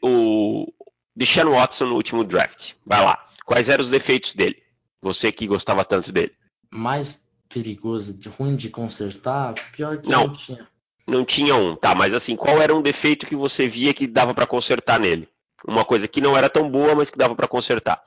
o 0.01 0.73
Deshaun 1.13 1.51
Watson 1.51 1.87
no 1.87 1.95
último 1.95 2.23
draft. 2.23 2.75
Vai 2.85 3.03
lá. 3.03 3.23
Quais 3.45 3.67
eram 3.67 3.83
os 3.83 3.89
defeitos 3.89 4.33
dele? 4.33 4.63
Você 5.01 5.33
que 5.33 5.47
gostava 5.47 5.83
tanto 5.83 6.13
dele. 6.13 6.33
Mais 6.71 7.21
perigoso, 7.49 8.17
de 8.17 8.29
ruim 8.29 8.55
de 8.55 8.69
consertar, 8.69 9.53
pior 9.73 9.97
que 9.97 10.09
não, 10.09 10.27
não 10.27 10.33
tinha. 10.33 10.65
Não 11.09 11.25
tinha 11.25 11.55
um, 11.55 11.75
tá, 11.75 11.95
mas 11.95 12.13
assim, 12.13 12.35
qual 12.35 12.61
era 12.61 12.75
um 12.75 12.81
defeito 12.81 13.25
que 13.25 13.35
você 13.35 13.67
via 13.67 13.93
que 13.93 14.05
dava 14.05 14.33
para 14.33 14.45
consertar 14.45 14.99
nele? 14.99 15.27
Uma 15.67 15.83
coisa 15.83 16.07
que 16.07 16.21
não 16.21 16.37
era 16.37 16.49
tão 16.49 16.69
boa, 16.69 16.93
mas 16.93 17.09
que 17.09 17.17
dava 17.17 17.35
para 17.35 17.47
consertar. 17.47 18.01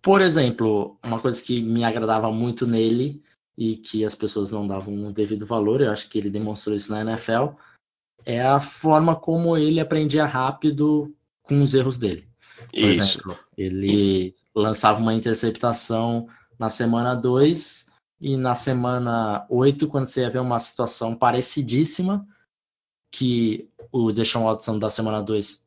Por 0.00 0.20
exemplo, 0.20 0.96
uma 1.04 1.18
coisa 1.18 1.42
que 1.42 1.60
me 1.60 1.84
agradava 1.84 2.30
muito 2.30 2.66
nele 2.66 3.22
e 3.58 3.76
que 3.76 4.04
as 4.04 4.14
pessoas 4.14 4.50
não 4.50 4.66
davam 4.66 4.94
um 4.94 5.12
devido 5.12 5.44
valor, 5.44 5.80
eu 5.80 5.90
acho 5.90 6.08
que 6.08 6.18
ele 6.18 6.30
demonstrou 6.30 6.74
isso 6.74 6.90
na 6.90 7.02
NFL, 7.02 7.48
é 8.24 8.40
a 8.40 8.60
forma 8.60 9.16
como 9.16 9.56
ele 9.56 9.80
aprendia 9.80 10.24
rápido 10.24 11.14
com 11.42 11.60
os 11.62 11.74
erros 11.74 11.98
dele. 11.98 12.26
Por 12.70 12.78
isso. 12.78 13.18
exemplo, 13.18 13.38
ele 13.56 14.34
lançava 14.54 15.00
uma 15.00 15.14
interceptação 15.14 16.28
na 16.58 16.68
semana 16.68 17.14
2 17.14 17.89
e 18.20 18.36
na 18.36 18.54
semana 18.54 19.46
8, 19.48 19.88
quando 19.88 20.06
você 20.06 20.20
ia 20.20 20.30
ver 20.30 20.40
uma 20.40 20.58
situação 20.58 21.16
parecidíssima, 21.16 22.26
que 23.10 23.68
o 23.90 24.12
Deshaun 24.12 24.44
Watson 24.44 24.78
da 24.78 24.90
semana 24.90 25.22
2 25.22 25.64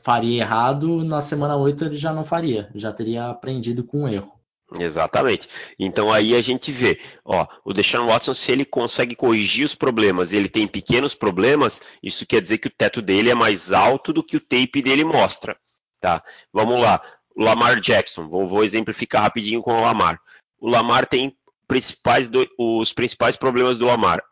faria 0.00 0.40
errado, 0.40 1.04
na 1.04 1.20
semana 1.20 1.56
8 1.56 1.84
ele 1.84 1.96
já 1.96 2.12
não 2.12 2.24
faria, 2.24 2.70
já 2.74 2.92
teria 2.92 3.28
aprendido 3.28 3.84
com 3.84 4.04
o 4.04 4.08
erro. 4.08 4.40
Exatamente. 4.80 5.46
Então 5.78 6.10
aí 6.10 6.34
a 6.34 6.42
gente 6.42 6.72
vê, 6.72 6.98
ó, 7.24 7.46
o 7.64 7.72
Deshaun 7.72 8.06
Watson, 8.06 8.34
se 8.34 8.50
ele 8.50 8.64
consegue 8.64 9.14
corrigir 9.14 9.64
os 9.66 9.74
problemas 9.74 10.32
ele 10.32 10.48
tem 10.48 10.66
pequenos 10.66 11.14
problemas, 11.14 11.80
isso 12.02 12.26
quer 12.26 12.40
dizer 12.40 12.58
que 12.58 12.68
o 12.68 12.72
teto 12.76 13.02
dele 13.02 13.30
é 13.30 13.34
mais 13.34 13.72
alto 13.72 14.12
do 14.12 14.24
que 14.24 14.36
o 14.36 14.40
tape 14.40 14.82
dele 14.82 15.04
mostra. 15.04 15.56
Tá? 16.00 16.22
Vamos 16.52 16.80
lá. 16.80 17.00
O 17.36 17.44
Lamar 17.44 17.78
Jackson, 17.78 18.26
vou, 18.28 18.48
vou 18.48 18.64
exemplificar 18.64 19.22
rapidinho 19.22 19.62
com 19.62 19.72
o 19.72 19.80
Lamar. 19.80 20.18
O 20.58 20.68
Lamar 20.68 21.06
tem 21.06 21.36
principais 21.66 22.28
do, 22.28 22.46
os 22.58 22.92
principais 22.92 23.36
problemas 23.36 23.76
do 23.76 23.86
Lamar. 23.86 24.22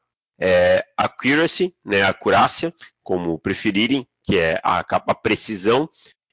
É 0.40 0.85
accuracy, 0.97 1.75
né, 1.85 2.03
acurácia, 2.03 2.75
como 3.03 3.38
preferirem, 3.38 4.07
que 4.25 4.38
é 4.38 4.61
a, 4.62 4.81
a 4.81 5.14
precisão, 5.14 5.88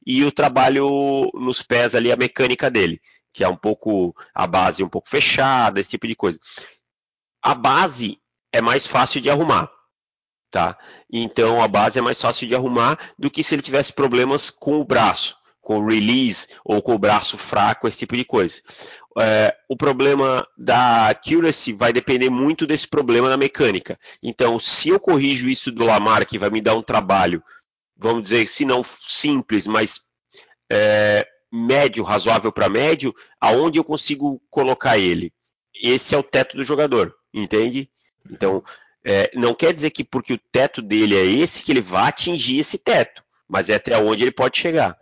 e 0.05 0.23
o 0.23 0.31
trabalho 0.31 1.29
nos 1.33 1.61
pés 1.61 1.93
ali, 1.93 2.11
a 2.11 2.17
mecânica 2.17 2.71
dele 2.71 2.99
que 3.33 3.43
é 3.43 3.47
um 3.47 3.55
pouco 3.55 4.15
a 4.33 4.47
base 4.47 4.83
um 4.83 4.89
pouco 4.89 5.09
fechada, 5.09 5.79
esse 5.79 5.91
tipo 5.91 6.07
de 6.07 6.15
coisa. 6.15 6.39
A 7.41 7.53
base 7.53 8.19
é 8.51 8.61
mais 8.61 8.85
fácil 8.85 9.21
de 9.21 9.29
arrumar, 9.29 9.69
tá? 10.51 10.77
Então 11.11 11.61
a 11.61 11.67
base 11.67 11.99
é 11.99 12.01
mais 12.01 12.21
fácil 12.21 12.47
de 12.47 12.55
arrumar 12.55 12.97
do 13.17 13.29
que 13.29 13.43
se 13.43 13.55
ele 13.55 13.61
tivesse 13.61 13.93
problemas 13.93 14.49
com 14.49 14.79
o 14.79 14.85
braço, 14.85 15.37
com 15.61 15.77
o 15.77 15.87
release 15.87 16.47
ou 16.65 16.81
com 16.81 16.95
o 16.95 16.99
braço 16.99 17.37
fraco, 17.37 17.87
esse 17.87 17.99
tipo 17.99 18.17
de 18.17 18.25
coisa. 18.25 18.61
É, 19.17 19.55
o 19.67 19.75
problema 19.75 20.47
da 20.57 21.09
accuracy 21.09 21.73
vai 21.73 21.91
depender 21.91 22.29
muito 22.29 22.67
desse 22.67 22.87
problema 22.87 23.29
da 23.29 23.37
mecânica. 23.37 23.99
Então, 24.21 24.59
se 24.59 24.89
eu 24.89 24.99
corrijo 24.99 25.49
isso 25.49 25.71
do 25.71 25.85
Lamar, 25.85 26.25
que 26.25 26.37
vai 26.37 26.49
me 26.49 26.61
dar 26.61 26.75
um 26.75 26.83
trabalho, 26.83 27.43
vamos 27.97 28.23
dizer, 28.23 28.47
se 28.47 28.65
não 28.65 28.83
simples, 28.83 29.65
mas 29.65 29.99
é, 30.71 31.27
médio, 31.51 32.03
razoável 32.03 32.51
para 32.51 32.69
médio, 32.69 33.13
aonde 33.41 33.79
eu 33.79 33.83
consigo 33.83 34.41
colocar 34.49 34.97
ele. 34.97 35.33
Esse 35.81 36.13
é 36.13 36.17
o 36.17 36.23
teto 36.23 36.55
do 36.55 36.63
jogador, 36.63 37.13
entende? 37.33 37.89
Então, 38.29 38.63
é, 39.03 39.31
não 39.33 39.55
quer 39.55 39.73
dizer 39.73 39.89
que 39.89 40.03
porque 40.03 40.33
o 40.33 40.39
teto 40.51 40.81
dele 40.81 41.15
é 41.15 41.25
esse 41.25 41.63
que 41.63 41.71
ele 41.71 41.81
vai 41.81 42.09
atingir 42.09 42.59
esse 42.59 42.77
teto. 42.77 43.23
mas 43.49 43.67
é 43.67 43.75
até 43.75 43.97
onde 43.97 44.23
ele 44.23 44.31
pode 44.31 44.59
chegar. 44.59 44.95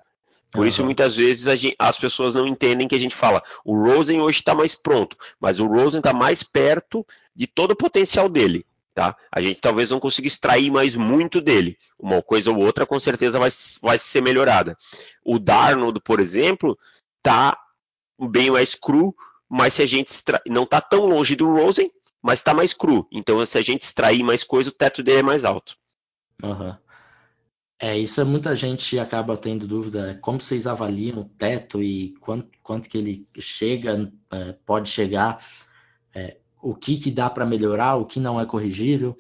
Por 0.52 0.62
uhum. 0.62 0.66
isso, 0.66 0.84
muitas 0.84 1.16
vezes, 1.16 1.60
gente, 1.60 1.76
as 1.78 1.98
pessoas 1.98 2.34
não 2.34 2.48
entendem 2.48 2.88
que 2.88 2.96
a 2.96 3.00
gente 3.00 3.16
fala, 3.16 3.44
o 3.66 3.78
Rosen 3.78 4.22
hoje 4.22 4.40
está 4.40 4.56
mais 4.56 4.76
pronto, 4.76 5.18
mas 5.40 5.60
o 5.60 5.68
Rosen 5.68 6.00
está 6.00 6.14
mais 6.14 6.42
perto 6.42 7.06
de 7.36 7.46
todo 7.48 7.72
o 7.72 7.76
potencial 7.76 8.30
dele. 8.30 8.66
Tá? 8.94 9.16
A 9.32 9.42
gente 9.42 9.62
talvez 9.62 9.92
não 9.92 10.00
consiga 10.00 10.28
extrair 10.28 10.72
mais 10.72 10.96
muito 10.96 11.40
dele. 11.40 11.78
Uma 12.00 12.20
coisa 12.24 12.50
ou 12.50 12.58
outra, 12.58 12.84
com 12.84 13.00
certeza, 13.00 13.38
vai, 13.38 13.50
vai 13.80 14.00
ser 14.00 14.22
melhorada. 14.22 14.76
O 15.24 15.38
Darnold, 15.38 16.00
por 16.00 16.20
exemplo, 16.20 16.76
está 17.18 17.56
bem 18.20 18.50
mais 18.50 18.74
cru, 18.74 19.16
mas 19.48 19.76
se 19.76 19.84
a 19.84 19.86
gente 19.86 20.08
extra... 20.08 20.42
não 20.48 20.64
está 20.64 20.82
tão 20.82 21.06
longe 21.06 21.36
do 21.36 21.46
Rosen, 21.54 21.92
mas 22.24 22.40
está 22.40 22.56
mais 22.56 22.74
cru. 22.74 23.08
Então, 23.12 23.46
se 23.46 23.60
a 23.60 23.62
gente 23.62 23.82
extrair 23.82 24.24
mais 24.24 24.44
coisa, 24.44 24.70
o 24.70 24.74
teto 24.74 25.04
dele 25.04 25.20
é 25.20 25.24
mais 25.24 25.46
alto. 25.46 25.78
Uhum. 26.42 26.76
É, 27.80 27.96
isso 27.96 28.20
é 28.20 28.24
muita 28.24 28.56
gente 28.56 28.98
acaba 28.98 29.38
tendo 29.38 29.68
dúvida. 29.68 30.18
Como 30.22 30.42
vocês 30.42 30.66
avaliam 30.66 31.20
o 31.20 31.30
teto 31.30 31.82
e 31.82 32.16
quanto, 32.20 32.58
quanto 32.64 32.90
que 32.90 32.98
ele 32.98 33.28
chega, 33.40 34.12
é, 34.32 34.54
pode 34.54 34.90
chegar, 34.90 35.38
é, 36.14 36.40
o 36.62 36.74
que, 36.74 36.98
que 36.98 37.12
dá 37.12 37.30
para 37.30 37.46
melhorar, 37.46 37.96
o 37.96 38.06
que 38.06 38.20
não 38.20 38.42
é 38.42 38.46
corrigível. 38.46 39.16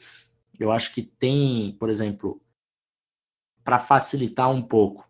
Eu 0.60 0.72
acho 0.72 0.92
que 0.94 1.04
tem, 1.04 1.74
por 1.80 1.90
exemplo, 1.90 2.42
para 3.64 3.78
facilitar 3.78 4.50
um 4.50 4.62
pouco, 4.62 5.08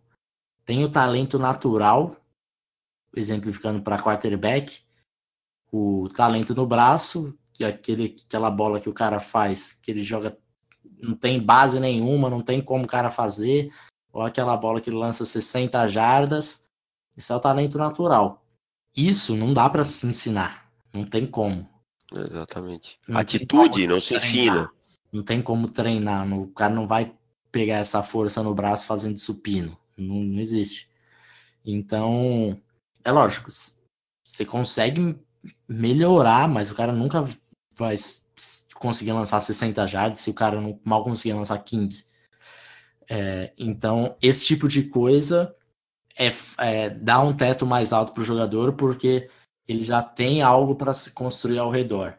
tem 0.65 0.83
o 0.83 0.91
talento 0.91 1.39
natural, 1.39 2.17
exemplificando 3.15 3.81
para 3.81 4.01
quarterback, 4.01 4.81
o 5.71 6.09
talento 6.09 6.53
no 6.53 6.67
braço, 6.67 7.37
que 7.53 7.63
é 7.63 7.67
aquele, 7.67 8.15
aquela 8.27 8.51
bola 8.51 8.81
que 8.81 8.89
o 8.89 8.93
cara 8.93 9.19
faz, 9.19 9.73
que 9.73 9.91
ele 9.91 10.03
joga 10.03 10.37
não 11.01 11.15
tem 11.15 11.41
base 11.41 11.79
nenhuma, 11.79 12.29
não 12.29 12.41
tem 12.41 12.61
como 12.61 12.85
o 12.85 12.87
cara 12.87 13.09
fazer, 13.09 13.71
ou 14.11 14.21
aquela 14.21 14.55
bola 14.57 14.81
que 14.81 14.91
lança 14.91 15.25
60 15.25 15.87
jardas, 15.87 16.67
isso 17.15 17.33
é 17.33 17.35
o 17.35 17.39
talento 17.39 17.77
natural. 17.77 18.43
Isso 18.95 19.35
não 19.35 19.53
dá 19.53 19.69
para 19.69 19.83
se 19.83 20.05
ensinar, 20.07 20.69
não 20.93 21.05
tem 21.05 21.25
como. 21.25 21.67
Exatamente. 22.13 22.99
Não 23.07 23.19
Atitude 23.19 23.87
não 23.87 23.99
se 23.99 24.15
ensina. 24.15 24.71
Não 25.11 25.23
tem 25.23 25.41
como 25.41 25.69
treinar, 25.69 26.27
o 26.33 26.47
cara 26.47 26.73
não 26.73 26.87
vai 26.87 27.13
pegar 27.51 27.77
essa 27.77 28.03
força 28.03 28.43
no 28.43 28.53
braço 28.53 28.85
fazendo 28.85 29.19
supino, 29.19 29.77
não, 29.97 30.15
não 30.15 30.39
existe. 30.39 30.89
Então, 31.65 32.59
é 33.03 33.11
lógico, 33.11 33.49
você 34.23 34.45
consegue 34.45 35.17
melhorar, 35.67 36.47
mas 36.47 36.69
o 36.69 36.75
cara 36.75 36.91
nunca 36.91 37.25
vai 37.77 37.95
conseguir 38.75 39.13
lançar 39.13 39.39
60 39.39 39.85
jardas 39.87 40.19
se 40.19 40.29
o 40.29 40.33
cara 40.33 40.59
não, 40.59 40.79
mal 40.83 41.03
conseguir 41.03 41.33
lançar 41.33 41.57
15. 41.59 42.05
É, 43.09 43.53
então, 43.57 44.17
esse 44.21 44.45
tipo 44.45 44.67
de 44.67 44.83
coisa 44.83 45.55
é, 46.17 46.27
é 46.57 46.89
dá 46.89 47.21
um 47.21 47.35
teto 47.35 47.65
mais 47.65 47.93
alto 47.93 48.13
para 48.13 48.21
o 48.21 48.25
jogador 48.25 48.73
porque 48.73 49.29
ele 49.67 49.83
já 49.83 50.01
tem 50.01 50.41
algo 50.41 50.75
para 50.75 50.93
se 50.93 51.11
construir 51.11 51.59
ao 51.59 51.71
redor. 51.71 52.17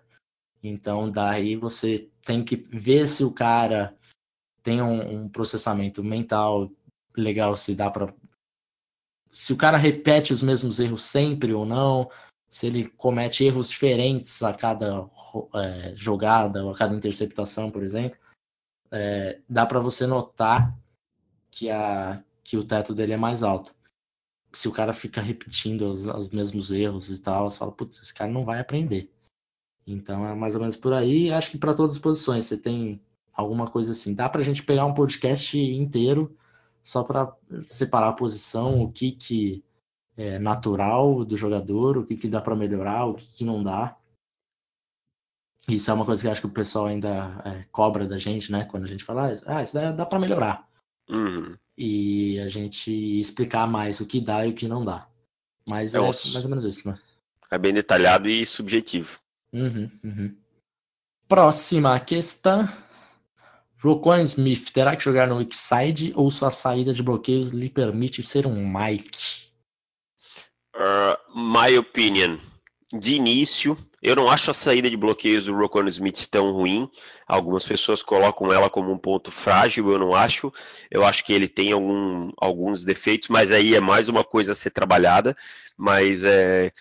Então, 0.63 1.11
daí 1.11 1.57
você 1.57 2.11
tem 2.25 2.45
que 2.45 2.57
ver 2.57 3.07
se 3.09 3.25
o 3.25 3.33
cara 3.33 3.97
tem 4.63 4.83
um, 4.83 5.23
um 5.23 5.29
processamento 5.29 6.03
mental 6.03 6.71
legal, 7.17 7.57
se 7.57 7.75
dá 7.75 7.91
para. 7.91 8.13
Se 9.31 9.53
o 9.53 9.57
cara 9.57 9.77
repete 9.77 10.33
os 10.33 10.43
mesmos 10.43 10.81
erros 10.81 11.03
sempre 11.03 11.53
ou 11.53 11.65
não, 11.65 12.11
se 12.49 12.67
ele 12.67 12.89
comete 12.89 13.45
erros 13.45 13.69
diferentes 13.69 14.43
a 14.43 14.55
cada 14.55 15.09
é, 15.55 15.95
jogada 15.95 16.65
ou 16.65 16.71
a 16.71 16.77
cada 16.77 16.95
interceptação, 16.95 17.71
por 17.71 17.83
exemplo, 17.83 18.19
é, 18.91 19.41
dá 19.49 19.67
para 19.67 19.81
você 19.81 20.07
notar 20.07 20.75
que, 21.51 21.69
a, 21.71 22.23
que 22.43 22.57
o 22.57 22.65
teto 22.65 22.95
dele 22.95 23.13
é 23.13 23.17
mais 23.17 23.43
alto. 23.43 23.75
Se 24.53 24.67
o 24.67 24.73
cara 24.73 24.95
fica 24.95 25.21
repetindo 25.21 25.83
os, 25.83 26.07
os 26.07 26.31
mesmos 26.31 26.71
erros 26.71 27.11
e 27.11 27.21
tal, 27.21 27.51
você 27.51 27.59
fala, 27.59 27.73
putz, 27.73 28.03
esse 28.03 28.15
cara 28.15 28.31
não 28.31 28.47
vai 28.47 28.61
aprender. 28.61 29.13
Então 29.87 30.27
é 30.27 30.35
mais 30.35 30.55
ou 30.55 30.61
menos 30.61 30.77
por 30.77 30.95
aí. 30.95 31.31
Acho 31.31 31.51
que 31.51 31.59
para 31.59 31.75
todas 31.75 31.93
as 31.97 31.99
posições 31.99 32.47
você 32.47 32.57
tem 32.57 33.01
alguma 33.33 33.71
coisa 33.71 33.93
assim. 33.93 34.15
Dá 34.15 34.29
para 34.29 34.41
a 34.41 34.45
gente 34.45 34.63
pegar 34.63 34.87
um 34.87 34.95
podcast 34.95 35.59
inteiro 35.59 36.37
só 36.83 37.05
para 37.05 37.35
separar 37.65 38.09
a 38.09 38.15
posição, 38.15 38.83
o 38.83 38.91
que 38.91 39.13
que 39.13 39.63
é, 40.19 40.37
natural 40.37 41.25
do 41.25 41.37
jogador, 41.37 41.97
o 41.97 42.05
que, 42.05 42.17
que 42.17 42.29
dá 42.29 42.41
para 42.41 42.57
melhorar, 42.57 43.07
o 43.07 43.15
que, 43.15 43.25
que 43.25 43.45
não 43.45 43.63
dá. 43.63 43.97
Isso 45.69 45.91
é 45.91 45.95
uma 45.95 46.05
coisa 46.05 46.23
que 46.23 46.29
acho 46.29 46.41
que 46.41 46.47
o 46.49 46.51
pessoal 46.51 46.87
ainda 46.87 47.41
é, 47.45 47.65
cobra 47.71 48.07
da 48.07 48.19
gente, 48.19 48.51
né? 48.51 48.65
Quando 48.65 48.85
a 48.85 48.89
gente 48.89 49.05
fala, 49.05 49.33
ah, 49.47 49.63
isso 49.63 49.75
dá, 49.75 49.93
dá 49.93 50.05
para 50.05 50.19
melhorar. 50.19 50.69
Uhum. 51.09 51.57
E 51.77 52.41
a 52.41 52.49
gente 52.49 52.91
explicar 52.91 53.67
mais 53.69 54.01
o 54.01 54.07
que 54.07 54.21
dá 54.21 54.45
e 54.45 54.51
o 54.51 54.55
que 54.55 54.67
não 54.67 54.85
dá. 54.85 55.07
Mas 55.69 55.95
é, 55.95 55.99
é 55.99 56.03
mais 56.03 56.37
ou 56.43 56.49
menos 56.49 56.65
isso, 56.65 56.89
né? 56.89 56.99
É 57.51 57.57
bem 57.57 57.73
detalhado 57.73 58.29
e 58.29 58.45
subjetivo. 58.45 59.19
Uhum, 59.53 59.91
uhum. 60.03 60.37
Próxima 61.29 61.99
questão. 62.01 62.69
Rocon 63.81 64.19
Smith 64.19 64.73
terá 64.73 64.97
que 64.97 65.05
jogar 65.05 65.29
no 65.29 65.37
weak 65.37 65.55
side 65.55 66.13
ou 66.17 66.29
sua 66.31 66.51
saída 66.51 66.93
de 66.93 67.03
bloqueios 67.03 67.51
lhe 67.51 67.71
permite 67.71 68.23
ser 68.23 68.47
um 68.47 68.67
Mike? 68.67 69.48
My 71.41 71.79
opinion. 71.79 72.37
De 72.93 73.15
início, 73.15 73.79
eu 74.03 74.17
não 74.17 74.29
acho 74.29 74.51
a 74.51 74.55
saída 74.55 74.91
de 74.91 74.97
bloqueios 74.97 75.45
do 75.45 75.55
Rocon 75.55 75.87
Smith 75.87 76.27
tão 76.29 76.51
ruim. 76.51 76.91
Algumas 77.29 77.65
pessoas 77.65 78.03
colocam 78.03 78.53
ela 78.53 78.69
como 78.69 78.91
um 78.91 78.99
ponto 78.99 79.31
frágil, 79.31 79.89
eu 79.93 80.01
não 80.01 80.17
acho. 80.17 80.53
Eu 80.91 81.05
acho 81.05 81.25
que 81.25 81.33
ele 81.33 81.47
tem 81.47 81.71
algum, 81.71 82.33
alguns 82.39 82.83
defeitos, 82.83 83.29
mas 83.29 83.53
aí 83.53 83.77
é 83.77 83.81
mais 83.81 84.09
uma 84.09 84.25
coisa 84.25 84.51
a 84.51 84.55
ser 84.55 84.71
trabalhada. 84.71 85.37
Mas 85.77 86.25
é, 86.25 86.73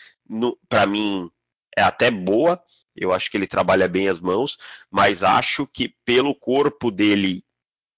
para 0.68 0.88
mim 0.88 1.30
é 1.78 1.84
até 1.84 2.10
boa. 2.10 2.60
Eu 2.96 3.12
acho 3.12 3.30
que 3.30 3.38
ele 3.38 3.46
trabalha 3.46 3.88
bem 3.88 4.10
as 4.10 4.20
mãos, 4.20 4.58
mas 4.90 5.22
acho 5.22 5.68
que 5.68 5.94
pelo 6.04 6.34
corpo 6.34 6.90
dele 6.90 7.44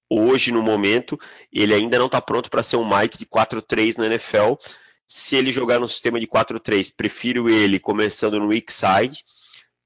hoje 0.09 0.51
no 0.51 0.61
momento, 0.61 1.17
ele 1.53 1.73
ainda 1.73 1.97
não 1.97 2.07
está 2.07 2.19
pronto 2.19 2.49
para 2.49 2.63
ser 2.63 2.75
um 2.75 2.97
Mike 2.97 3.17
de 3.17 3.25
4-3 3.25 3.97
na 3.97 4.07
NFL 4.07 4.55
se 5.09 5.35
ele 5.35 5.51
jogar 5.51 5.79
no 5.79 5.87
sistema 5.87 6.19
de 6.19 6.27
4-3, 6.27 6.93
prefiro 6.95 7.49
ele 7.49 7.79
começando 7.79 8.39
no 8.39 8.49
weak 8.49 8.71
side 8.71 9.23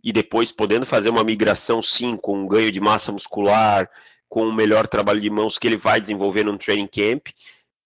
e 0.03 0.11
depois 0.11 0.51
podendo 0.51 0.85
fazer 0.85 1.09
uma 1.09 1.23
migração 1.23 1.81
sim 1.81 2.17
com 2.17 2.39
um 2.39 2.47
ganho 2.47 2.71
de 2.71 2.81
massa 2.81 3.09
muscular, 3.09 3.89
com 4.27 4.45
um 4.45 4.53
melhor 4.53 4.85
trabalho 4.85 5.21
de 5.21 5.29
mãos 5.29 5.57
que 5.57 5.65
ele 5.65 5.77
vai 5.77 6.01
desenvolver 6.01 6.43
no 6.43 6.57
training 6.57 6.87
camp, 6.87 7.27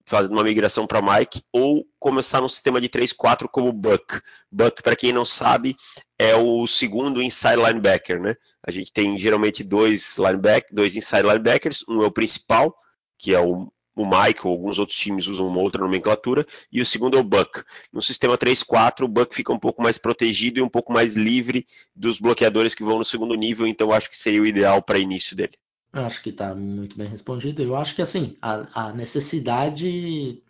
fazendo 0.07 0.31
uma 0.31 0.43
migração 0.43 0.87
para 0.87 1.01
Mike, 1.01 1.43
ou 1.53 1.85
começar 1.99 2.41
no 2.41 2.49
sistema 2.49 2.81
de 2.81 2.89
3-4 2.89 3.47
como 3.51 3.71
Buck. 3.71 4.19
Buck, 4.51 4.81
para 4.81 4.95
quem 4.95 5.13
não 5.13 5.25
sabe, 5.25 5.75
é 6.17 6.35
o 6.35 6.65
segundo 6.65 7.21
inside 7.21 7.57
linebacker, 7.57 8.19
né? 8.19 8.35
A 8.65 8.71
gente 8.71 8.91
tem 8.91 9.15
geralmente 9.17 9.63
dois 9.63 10.17
linebackers, 10.17 10.73
dois 10.73 10.95
inside 10.95 11.21
linebackers, 11.21 11.83
um 11.87 12.01
é 12.01 12.07
o 12.07 12.11
principal, 12.11 12.75
que 13.19 13.35
é 13.35 13.39
o 13.39 13.71
o 14.03 14.05
Michael, 14.05 14.49
alguns 14.49 14.77
outros 14.77 14.97
times 14.97 15.27
usam 15.27 15.47
uma 15.47 15.61
outra 15.61 15.81
nomenclatura, 15.81 16.45
e 16.71 16.81
o 16.81 16.85
segundo 16.85 17.17
é 17.17 17.19
o 17.19 17.23
Buck. 17.23 17.63
No 17.91 18.01
sistema 18.01 18.37
3-4, 18.37 19.03
o 19.03 19.07
Buck 19.07 19.35
fica 19.35 19.51
um 19.51 19.59
pouco 19.59 19.81
mais 19.81 19.97
protegido 19.97 20.59
e 20.59 20.61
um 20.61 20.69
pouco 20.69 20.93
mais 20.93 21.15
livre 21.15 21.65
dos 21.95 22.19
bloqueadores 22.19 22.73
que 22.73 22.83
vão 22.83 22.99
no 22.99 23.05
segundo 23.05 23.35
nível, 23.35 23.65
então 23.65 23.91
acho 23.91 24.09
que 24.09 24.17
seria 24.17 24.41
o 24.41 24.45
ideal 24.45 24.81
para 24.81 24.99
início 24.99 25.35
dele. 25.35 25.57
Eu 25.93 26.05
acho 26.05 26.21
que 26.21 26.29
está 26.29 26.53
muito 26.53 26.97
bem 26.97 27.07
respondido. 27.07 27.61
Eu 27.61 27.75
acho 27.75 27.95
que 27.95 28.01
assim, 28.01 28.37
a, 28.41 28.89
a, 28.89 28.93
necessidade 28.93 30.43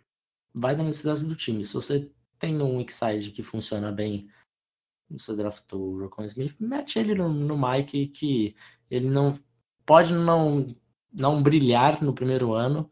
vai 0.52 0.76
da 0.76 0.82
necessidade 0.82 1.24
do 1.24 1.36
time. 1.36 1.64
Se 1.64 1.74
você 1.74 2.10
tem 2.38 2.60
um 2.60 2.80
X-Side 2.80 3.30
que 3.30 3.42
funciona 3.42 3.90
bem, 3.90 4.28
você 5.08 5.34
draftou 5.34 5.80
o 5.80 6.00
Rocon 6.00 6.24
Smith, 6.24 6.54
mete 6.60 6.98
ele 6.98 7.14
no, 7.14 7.30
no 7.30 7.56
Mike 7.56 8.08
que 8.08 8.54
ele 8.90 9.08
não 9.08 9.38
pode 9.86 10.12
não, 10.12 10.76
não 11.12 11.42
brilhar 11.42 12.02
no 12.02 12.12
primeiro 12.12 12.52
ano, 12.52 12.90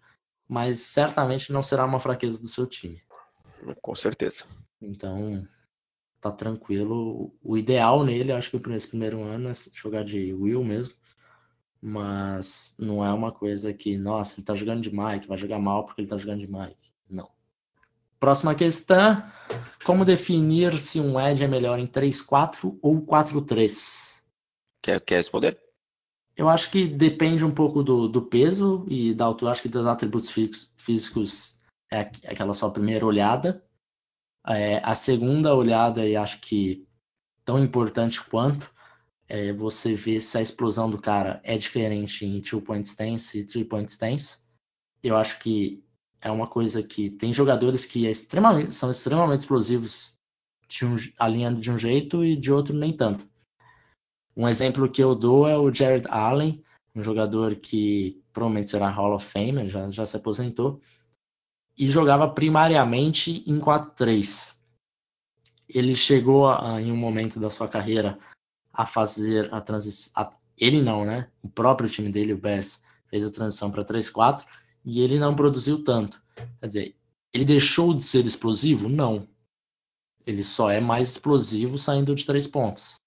mas 0.49 0.81
certamente 0.81 1.53
não 1.53 1.63
será 1.63 1.85
uma 1.85 2.01
fraqueza 2.01 2.41
do 2.41 2.49
seu 2.49 2.67
time. 2.67 3.03
Com 3.83 3.95
certeza. 3.95 4.45
Então, 4.81 5.47
tá 6.21 6.31
tranquilo. 6.31 7.35
O 7.43 7.57
ideal 7.57 8.05
nele, 8.05 8.33
acho 8.33 8.51
que 8.51 8.69
nesse 8.69 8.89
primeiro 8.89 9.23
ano 9.23 9.49
é 9.49 9.53
jogar 9.73 10.05
de 10.05 10.33
Will 10.33 10.65
mesmo. 10.65 10.95
Mas 11.81 12.75
não 12.79 13.05
é 13.05 13.13
uma 13.13 13.31
coisa 13.31 13.73
que, 13.73 13.97
nossa, 13.97 14.39
ele 14.39 14.47
tá 14.47 14.55
jogando 14.55 14.81
de 14.81 14.91
Mike, 14.91 15.29
vai 15.29 15.39
jogar 15.39 15.59
mal 15.59 15.85
porque 15.85 16.01
ele 16.01 16.09
tá 16.09 16.17
jogando 16.17 16.41
de 16.41 16.51
Mike. 16.51 16.93
Não. 17.09 17.31
Próxima 18.19 18.55
questão: 18.55 19.23
Como 19.85 20.05
definir 20.05 20.79
se 20.79 20.99
um 21.01 21.21
Edge 21.21 21.45
é 21.45 21.49
melhor 21.49 21.79
em 21.79 21.87
3-4 21.87 22.79
ou 22.81 23.01
4-3? 23.03 24.23
Quer, 24.83 25.01
quer 25.01 25.17
responder? 25.17 25.65
Eu 26.37 26.49
acho 26.51 26.70
que 26.70 26.87
depende 26.87 27.44
um 27.44 27.51
pouco 27.51 27.83
do, 27.83 28.07
do 28.09 28.20
peso 28.20 28.85
e 28.88 29.14
da 29.14 29.25
altura. 29.25 29.53
Acho 29.53 29.62
que 29.62 29.68
dos 29.68 29.87
atributos 29.87 30.31
físicos 30.77 31.59
é 31.90 32.01
aquela 32.01 32.53
só 32.53 32.68
primeira 32.68 33.07
olhada. 33.07 33.64
É, 34.46 34.79
a 34.85 34.94
segunda 34.94 35.55
olhada, 35.55 36.07
e 36.07 36.14
acho 36.14 36.40
que 36.40 36.87
tão 37.44 37.59
importante 37.62 38.22
quanto, 38.22 38.70
é 39.29 39.53
você 39.53 39.94
ver 39.94 40.20
se 40.20 40.38
a 40.38 40.42
explosão 40.42 40.90
do 40.90 41.01
cara 41.01 41.40
é 41.42 41.57
diferente 41.57 42.25
em 42.25 42.40
two 42.40 42.61
point 42.61 42.87
stance 42.87 43.38
e 43.38 43.44
three 43.44 43.64
point 43.64 43.90
stance. 43.90 44.40
Eu 45.03 45.16
acho 45.16 45.38
que 45.38 45.83
é 46.20 46.31
uma 46.31 46.46
coisa 46.46 46.83
que 46.83 47.11
tem 47.11 47.33
jogadores 47.33 47.85
que 47.85 48.07
é 48.07 48.11
extremamente, 48.11 48.75
são 48.75 48.90
extremamente 48.90 49.40
explosivos 49.40 50.14
de 50.68 50.85
um, 50.85 50.96
alinhando 51.18 51.61
de 51.61 51.70
um 51.70 51.79
jeito 51.79 52.25
e 52.25 52.37
de 52.37 52.53
outro 52.53 52.75
nem 52.75 52.94
tanto. 52.96 53.27
Um 54.37 54.46
exemplo 54.46 54.90
que 54.90 55.03
eu 55.03 55.14
dou 55.14 55.49
é 55.49 55.57
o 55.57 55.72
Jared 55.72 56.07
Allen, 56.09 56.62
um 56.94 57.03
jogador 57.03 57.57
que 57.57 58.22
provavelmente 58.33 58.70
será 58.70 58.90
Hall 58.90 59.14
of 59.14 59.25
Fame, 59.25 59.68
já, 59.68 59.90
já 59.90 60.05
se 60.05 60.16
aposentou, 60.16 60.79
e 61.79 61.88
jogava 61.88 62.29
primariamente 62.29 63.42
em 63.46 63.59
4-3. 63.59 64.55
Ele 65.68 65.96
chegou 65.96 66.49
a, 66.49 66.81
em 66.81 66.92
um 66.92 66.96
momento 66.96 67.40
da 67.40 67.51
sua 67.51 67.66
carreira 67.66 68.18
a 68.72 68.85
fazer 68.85 69.53
a 69.53 69.61
transição. 69.61 70.12
Ele 70.59 70.83
não, 70.83 71.05
né? 71.05 71.31
O 71.42 71.49
próprio 71.49 71.88
time 71.88 72.11
dele, 72.11 72.35
o 72.35 72.38
Bears, 72.38 72.83
fez 73.09 73.25
a 73.25 73.31
transição 73.31 73.70
para 73.70 73.85
3-4 73.85 74.44
e 74.85 75.01
ele 75.01 75.18
não 75.18 75.35
produziu 75.35 75.83
tanto. 75.83 76.22
Quer 76.61 76.66
dizer, 76.66 76.96
ele 77.33 77.44
deixou 77.44 77.94
de 77.94 78.03
ser 78.03 78.25
explosivo? 78.25 78.88
Não. 78.88 79.27
Ele 80.27 80.42
só 80.42 80.70
é 80.70 80.81
mais 80.81 81.11
explosivo 81.11 81.79
saindo 81.79 82.14
de 82.14 82.25
três 82.25 82.46
pontos. 82.46 83.01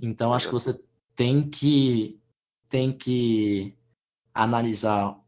Então 0.00 0.32
acho 0.32 0.46
que 0.46 0.54
você 0.54 0.78
tem 1.14 1.48
que 1.48 2.20
tem 2.68 2.92
que 2.92 3.74
analisar 4.32 5.18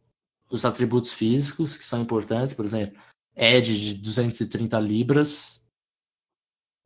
os 0.50 0.64
atributos 0.64 1.12
físicos 1.12 1.76
que 1.76 1.84
são 1.84 2.00
importantes, 2.00 2.54
por 2.54 2.64
exemplo, 2.64 3.00
Ed 3.36 3.78
de 3.78 3.94
230 3.94 4.78
libras 4.78 5.64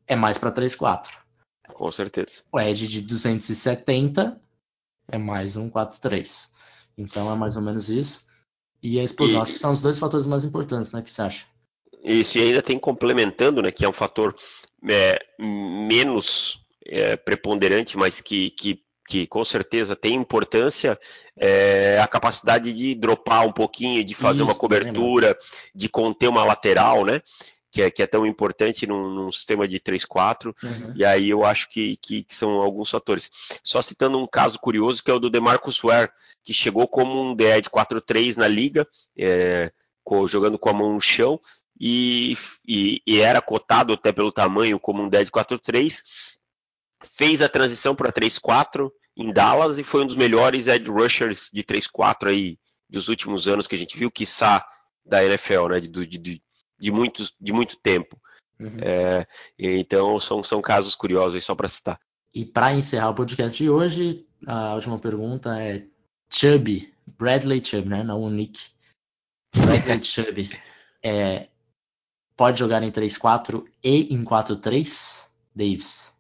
é 0.07 0.15
mais 0.15 0.39
para 0.39 0.53
3-4. 0.53 1.09
Com 1.73 1.91
certeza. 1.91 2.43
O 2.53 2.61
Ed 2.61 2.87
de 2.87 3.01
270 3.01 4.41
é 5.09 5.19
mais 5.19 5.57
um 5.57 5.71
4-3. 5.71 6.51
Então 6.97 7.33
é 7.33 7.37
mais 7.37 7.57
ou 7.57 7.63
menos 7.63 7.89
isso. 7.89 8.27
E 8.83 9.01
a 9.01 9.03
explosão, 9.03 9.41
e... 9.41 9.43
acho 9.43 9.53
que 9.55 9.59
são 9.59 9.73
os 9.73 9.81
dois 9.81 9.99
fatores 9.99 10.27
mais 10.27 10.45
importantes, 10.45 10.93
né? 10.93 11.03
que 11.03 11.11
você 11.11 11.23
acha? 11.23 11.47
Isso, 12.03 12.37
e 12.37 12.43
ainda 12.43 12.61
tem 12.61 12.79
complementando, 12.79 13.63
né, 13.63 13.73
que 13.73 13.83
é 13.83 13.89
um 13.89 13.95
fator 13.95 14.35
é, 14.87 15.15
menos 15.39 16.63
é, 16.87 17.17
preponderante, 17.17 17.97
mas 17.97 18.21
que, 18.21 18.51
que, 18.51 18.81
que 19.07 19.27
com 19.27 19.45
certeza 19.45 19.95
tem 19.95 20.15
importância, 20.15 20.99
é 21.37 21.99
a 22.01 22.07
capacidade 22.07 22.73
de 22.73 22.95
dropar 22.95 23.47
um 23.47 23.53
pouquinho, 23.53 24.05
de 24.05 24.15
fazer 24.15 24.43
Isso, 24.43 24.45
uma 24.45 24.55
cobertura, 24.55 25.37
de 25.75 25.89
conter 25.89 26.29
uma 26.29 26.45
lateral, 26.45 27.05
né? 27.05 27.21
Que 27.71 27.83
é, 27.83 27.91
que 27.91 28.03
é 28.03 28.07
tão 28.07 28.25
importante 28.25 28.87
num, 28.87 29.11
num 29.11 29.33
sistema 29.33 29.67
de 29.67 29.81
3-4, 29.81 30.55
uhum. 30.63 30.93
e 30.95 31.05
aí 31.05 31.29
eu 31.29 31.45
acho 31.45 31.69
que, 31.69 31.97
que, 31.97 32.23
que, 32.23 32.35
são 32.35 32.63
alguns 32.63 32.89
fatores. 32.89 33.29
Só 33.65 33.83
citando 33.83 34.17
um 34.17 34.29
caso 34.29 34.61
curioso, 34.61 35.03
que 35.03 35.11
é 35.11 35.15
o 35.15 35.19
do 35.19 35.29
DeMarcus 35.29 35.81
Ware, 35.83 36.13
que 36.45 36.55
chegou 36.55 36.87
como 36.87 37.21
um 37.21 37.35
DE 37.35 37.63
de 37.63 37.69
4-3 37.69 38.37
na 38.37 38.47
liga, 38.47 38.87
é, 39.19 39.73
jogando 40.29 40.57
com 40.57 40.69
a 40.69 40.73
mão 40.73 40.93
no 40.93 41.01
chão, 41.01 41.41
e, 41.81 42.37
e, 42.67 43.03
e, 43.05 43.21
era 43.21 43.41
cotado 43.41 43.93
até 43.93 44.13
pelo 44.13 44.31
tamanho 44.31 44.79
como 44.79 45.03
um 45.03 45.09
DE 45.09 45.25
de 45.25 45.31
4-3, 45.31 46.03
fez 47.03 47.43
a 47.43 47.49
transição 47.49 47.95
para 47.95 48.13
3-4 48.13 48.91
em 49.17 49.33
Dallas 49.33 49.79
e 49.79 49.85
foi 49.85 50.03
um 50.03 50.07
dos 50.07 50.17
melhores 50.17 50.67
edge 50.67 50.91
rushers 50.91 51.51
de 51.53 51.63
3-4 51.63 52.29
aí 52.29 52.59
dos 52.89 53.09
últimos 53.09 53.47
anos 53.49 53.67
que 53.67 53.75
a 53.75 53.79
gente 53.79 53.97
viu, 53.97 54.11
quiçá 54.11 54.67
da 55.05 55.25
NFL, 55.25 55.69
né, 55.69 55.81
de, 55.81 56.07
de, 56.07 56.43
de, 56.79 56.91
muito, 56.91 57.25
de 57.41 57.53
muito 57.53 57.77
tempo. 57.77 58.19
Uhum. 58.59 58.79
É, 58.81 59.27
então 59.59 60.19
são, 60.21 60.43
são 60.43 60.63
casos 60.63 60.95
curiosos 60.95 61.35
aí 61.35 61.41
só 61.41 61.55
para 61.55 61.69
citar. 61.69 61.99
E 62.33 62.45
para 62.45 62.73
encerrar 62.73 63.11
o 63.11 63.15
podcast 63.15 63.57
de 63.57 63.69
hoje, 63.69 64.27
a 64.47 64.75
última 64.75 64.99
pergunta 64.99 65.61
é 65.61 65.87
Chubby, 66.29 66.93
Bradley 67.07 67.65
Chubb, 67.65 67.89
né, 67.89 68.03
não 68.03 68.21
o 68.21 68.31
Nick. 68.31 68.71
Bradley 69.55 70.03
Chubb 70.03 70.51
é, 71.03 71.49
pode 72.37 72.59
jogar 72.59 72.83
em 72.83 72.91
3-4 72.91 73.65
e 73.83 74.15
em 74.15 74.25
4-3, 74.25 75.27
Davis? 75.55 76.14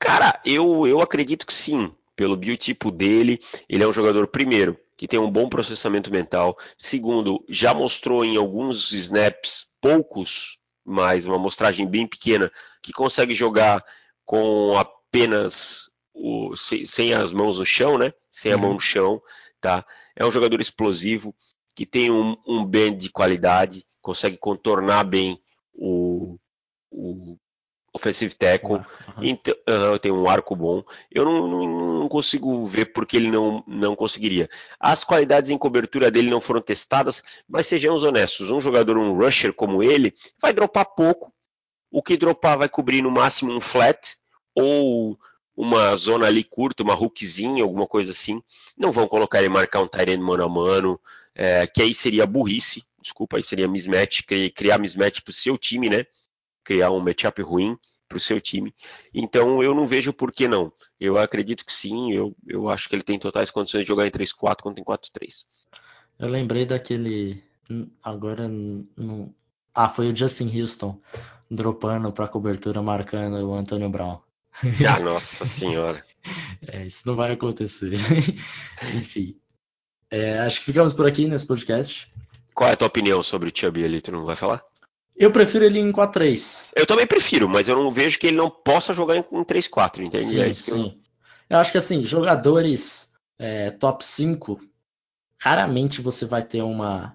Cara, 0.00 0.40
eu, 0.44 0.86
eu 0.86 1.00
acredito 1.00 1.46
que 1.46 1.52
sim. 1.52 1.94
Pelo 2.16 2.36
biotipo 2.36 2.90
dele, 2.90 3.38
ele 3.68 3.84
é 3.84 3.86
um 3.88 3.92
jogador, 3.92 4.26
primeiro, 4.26 4.78
que 4.96 5.08
tem 5.08 5.18
um 5.18 5.30
bom 5.30 5.48
processamento 5.48 6.10
mental. 6.10 6.58
Segundo, 6.76 7.42
já 7.48 7.72
mostrou 7.72 8.24
em 8.24 8.36
alguns 8.36 8.92
snaps, 8.92 9.66
poucos, 9.80 10.58
mas 10.84 11.24
uma 11.24 11.36
amostragem 11.36 11.86
bem 11.86 12.06
pequena, 12.06 12.50
que 12.82 12.92
consegue 12.92 13.34
jogar 13.34 13.82
com 14.24 14.76
apenas 14.76 15.90
o, 16.12 16.54
sem, 16.56 17.14
as 17.14 17.32
mãos 17.32 17.58
no 17.58 17.64
chão, 17.64 17.96
né? 17.96 18.12
Sem 18.30 18.52
a 18.52 18.58
mão 18.58 18.70
no 18.70 18.74
uhum. 18.74 18.80
chão, 18.80 19.22
tá? 19.60 19.84
É 20.14 20.26
um 20.26 20.30
jogador 20.30 20.60
explosivo, 20.60 21.34
que 21.74 21.86
tem 21.86 22.10
um, 22.10 22.36
um 22.46 22.64
bend 22.64 22.98
de 22.98 23.08
qualidade, 23.10 23.86
consegue 24.02 24.36
contornar 24.36 25.04
bem 25.04 25.40
o, 25.72 26.38
o 26.90 27.38
offensive 27.92 28.34
tackle, 28.34 28.76
uhum. 28.76 28.84
então, 29.20 29.54
uh, 29.68 29.98
tem 29.98 30.12
um 30.12 30.28
arco 30.28 30.54
bom. 30.54 30.82
Eu 31.10 31.24
não, 31.24 31.46
não, 31.48 31.98
não, 32.00 32.08
consigo 32.08 32.64
ver 32.64 32.92
porque 32.92 33.16
ele 33.16 33.30
não, 33.30 33.64
não 33.66 33.96
conseguiria. 33.96 34.48
As 34.78 35.02
qualidades 35.02 35.50
em 35.50 35.58
cobertura 35.58 36.10
dele 36.10 36.30
não 36.30 36.40
foram 36.40 36.60
testadas, 36.60 37.22
mas 37.48 37.66
sejamos 37.66 38.02
honestos, 38.02 38.50
um 38.50 38.60
jogador, 38.60 38.96
um 38.96 39.14
rusher 39.14 39.52
como 39.52 39.82
ele, 39.82 40.14
vai 40.40 40.52
dropar 40.52 40.86
pouco. 40.94 41.32
O 41.90 42.02
que 42.02 42.16
dropar 42.16 42.58
vai 42.58 42.68
cobrir 42.68 43.02
no 43.02 43.10
máximo 43.10 43.52
um 43.52 43.60
flat 43.60 44.16
ou 44.54 45.18
uma 45.56 45.96
zona 45.96 46.26
ali 46.26 46.44
curta, 46.44 46.82
uma 46.84 46.94
hookzinha, 46.94 47.64
alguma 47.64 47.86
coisa 47.86 48.12
assim. 48.12 48.40
Não 48.78 48.92
vão 48.92 49.08
colocar 49.08 49.40
ele 49.40 49.48
marcar 49.48 49.80
um 49.80 49.88
tight 49.88 50.16
mano 50.16 50.44
a 50.44 50.48
mano, 50.48 51.00
é, 51.34 51.66
que 51.66 51.82
aí 51.82 51.92
seria 51.92 52.26
burrice, 52.26 52.84
desculpa, 53.00 53.36
aí 53.36 53.42
seria 53.42 53.66
mismatch, 53.66 54.22
criar 54.54 54.78
mismatch 54.78 55.20
pro 55.22 55.32
seu 55.32 55.58
time, 55.58 55.90
né? 55.90 56.06
Criar 56.64 56.90
um 56.90 57.00
matchup 57.00 57.40
ruim 57.42 57.76
para 58.08 58.16
o 58.16 58.20
seu 58.20 58.40
time. 58.40 58.74
Então 59.14 59.62
eu 59.62 59.72
não 59.72 59.86
vejo 59.86 60.12
por 60.12 60.32
que 60.32 60.48
não. 60.48 60.72
Eu 60.98 61.16
acredito 61.16 61.64
que 61.64 61.72
sim, 61.72 62.12
eu, 62.12 62.34
eu 62.46 62.68
acho 62.68 62.88
que 62.88 62.96
ele 62.96 63.04
tem 63.04 63.18
totais 63.18 63.50
condições 63.50 63.82
de 63.82 63.88
jogar 63.88 64.06
em 64.06 64.10
3-4 64.10 64.56
quanto 64.62 64.80
em 64.80 64.84
4-3. 64.84 65.44
Eu 66.18 66.28
lembrei 66.28 66.66
daquele. 66.66 67.42
Agora 68.02 68.48
não. 68.48 69.32
Ah, 69.72 69.88
foi 69.88 70.10
o 70.10 70.16
Justin 70.16 70.60
Houston 70.60 71.00
dropando 71.48 72.12
para 72.12 72.28
cobertura 72.28 72.82
marcando 72.82 73.48
o 73.48 73.54
Antônio 73.54 73.88
Brown. 73.88 74.18
Ah, 74.86 74.98
nossa 75.00 75.46
senhora. 75.46 76.04
É, 76.68 76.84
isso 76.84 77.06
não 77.06 77.16
vai 77.16 77.32
acontecer. 77.32 77.94
Enfim. 78.94 79.34
É, 80.10 80.40
acho 80.40 80.58
que 80.58 80.66
ficamos 80.66 80.92
por 80.92 81.06
aqui 81.06 81.26
nesse 81.26 81.46
podcast. 81.46 82.12
Qual 82.54 82.68
é 82.68 82.74
a 82.74 82.76
tua 82.76 82.88
opinião 82.88 83.22
sobre 83.22 83.48
o 83.48 83.52
Chubby 83.54 83.82
ali? 83.82 84.02
Tu 84.02 84.12
não 84.12 84.26
vai 84.26 84.36
falar? 84.36 84.62
Eu 85.20 85.30
prefiro 85.30 85.66
ele 85.66 85.78
em 85.78 85.92
4-3. 85.92 86.68
Eu 86.74 86.86
também 86.86 87.06
prefiro, 87.06 87.46
mas 87.46 87.68
eu 87.68 87.76
não 87.76 87.92
vejo 87.92 88.18
que 88.18 88.28
ele 88.28 88.38
não 88.38 88.48
possa 88.48 88.94
jogar 88.94 89.18
em 89.18 89.22
3-4, 89.22 90.00
entende? 90.00 90.24
Sim, 90.24 90.40
é 90.40 90.52
sim. 90.54 90.98
Eu... 91.50 91.56
eu... 91.56 91.58
acho 91.58 91.70
que 91.70 91.76
assim, 91.76 92.02
jogadores 92.02 93.12
é, 93.38 93.70
top 93.70 94.02
5, 94.02 94.58
raramente 95.38 96.00
você 96.00 96.24
vai 96.24 96.42
ter 96.42 96.62
uma. 96.62 97.14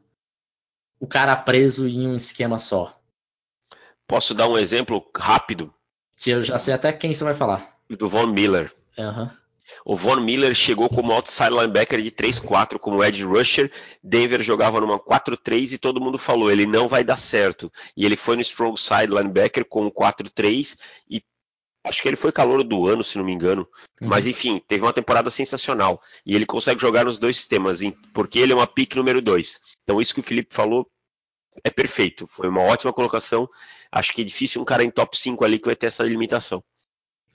O 0.99 1.07
cara 1.07 1.35
preso 1.35 1.87
em 1.87 2.07
um 2.07 2.13
esquema 2.13 2.59
só. 2.59 2.95
Posso 4.07 4.35
dar 4.35 4.47
um 4.47 4.57
exemplo 4.57 5.03
rápido? 5.17 5.73
Que 6.15 6.29
eu 6.29 6.43
já 6.43 6.59
sei 6.59 6.75
até 6.75 6.93
quem 6.93 7.11
você 7.11 7.23
vai 7.23 7.33
falar. 7.33 7.75
Do 7.89 8.07
Von 8.07 8.27
Miller. 8.27 8.71
Uhum. 8.99 9.31
O 9.85 9.95
Von 9.95 10.17
Miller 10.17 10.53
chegou 10.53 10.89
como 10.89 11.11
outside 11.11 11.49
linebacker 11.49 12.01
de 12.01 12.11
3-4, 12.11 12.79
como 12.79 13.03
edge 13.03 13.23
rusher. 13.23 13.71
Denver 14.03 14.41
jogava 14.41 14.79
numa 14.79 14.99
4-3 14.99 15.73
e 15.73 15.77
todo 15.77 16.01
mundo 16.01 16.17
falou, 16.17 16.51
ele 16.51 16.65
não 16.65 16.87
vai 16.87 17.03
dar 17.03 17.17
certo. 17.17 17.71
E 17.95 18.05
ele 18.05 18.15
foi 18.15 18.35
no 18.35 18.41
strong 18.41 18.79
side 18.79 19.07
linebacker 19.07 19.65
com 19.65 19.89
4-3 19.89 20.77
e 21.09 21.21
acho 21.83 22.01
que 22.01 22.07
ele 22.07 22.17
foi 22.17 22.31
calor 22.31 22.63
do 22.63 22.87
ano, 22.87 23.03
se 23.03 23.17
não 23.17 23.25
me 23.25 23.31
engano. 23.31 23.67
Uhum. 24.01 24.07
Mas 24.07 24.25
enfim, 24.25 24.61
teve 24.67 24.83
uma 24.83 24.93
temporada 24.93 25.29
sensacional. 25.29 26.01
E 26.25 26.35
ele 26.35 26.45
consegue 26.45 26.81
jogar 26.81 27.05
nos 27.05 27.19
dois 27.19 27.37
sistemas, 27.37 27.79
porque 28.13 28.39
ele 28.39 28.53
é 28.53 28.55
uma 28.55 28.67
pick 28.67 28.95
número 28.95 29.21
2. 29.21 29.59
Então 29.83 30.01
isso 30.01 30.13
que 30.13 30.19
o 30.19 30.23
Felipe 30.23 30.53
falou 30.53 30.89
é 31.63 31.69
perfeito. 31.69 32.27
Foi 32.27 32.49
uma 32.49 32.61
ótima 32.61 32.91
colocação. 32.91 33.47
Acho 33.91 34.13
que 34.13 34.21
é 34.21 34.25
difícil 34.25 34.61
um 34.61 34.65
cara 34.65 34.83
em 34.83 34.89
top 34.89 35.17
5 35.17 35.45
ali 35.45 35.59
que 35.59 35.67
vai 35.67 35.75
ter 35.75 35.87
essa 35.87 36.03
limitação. 36.03 36.63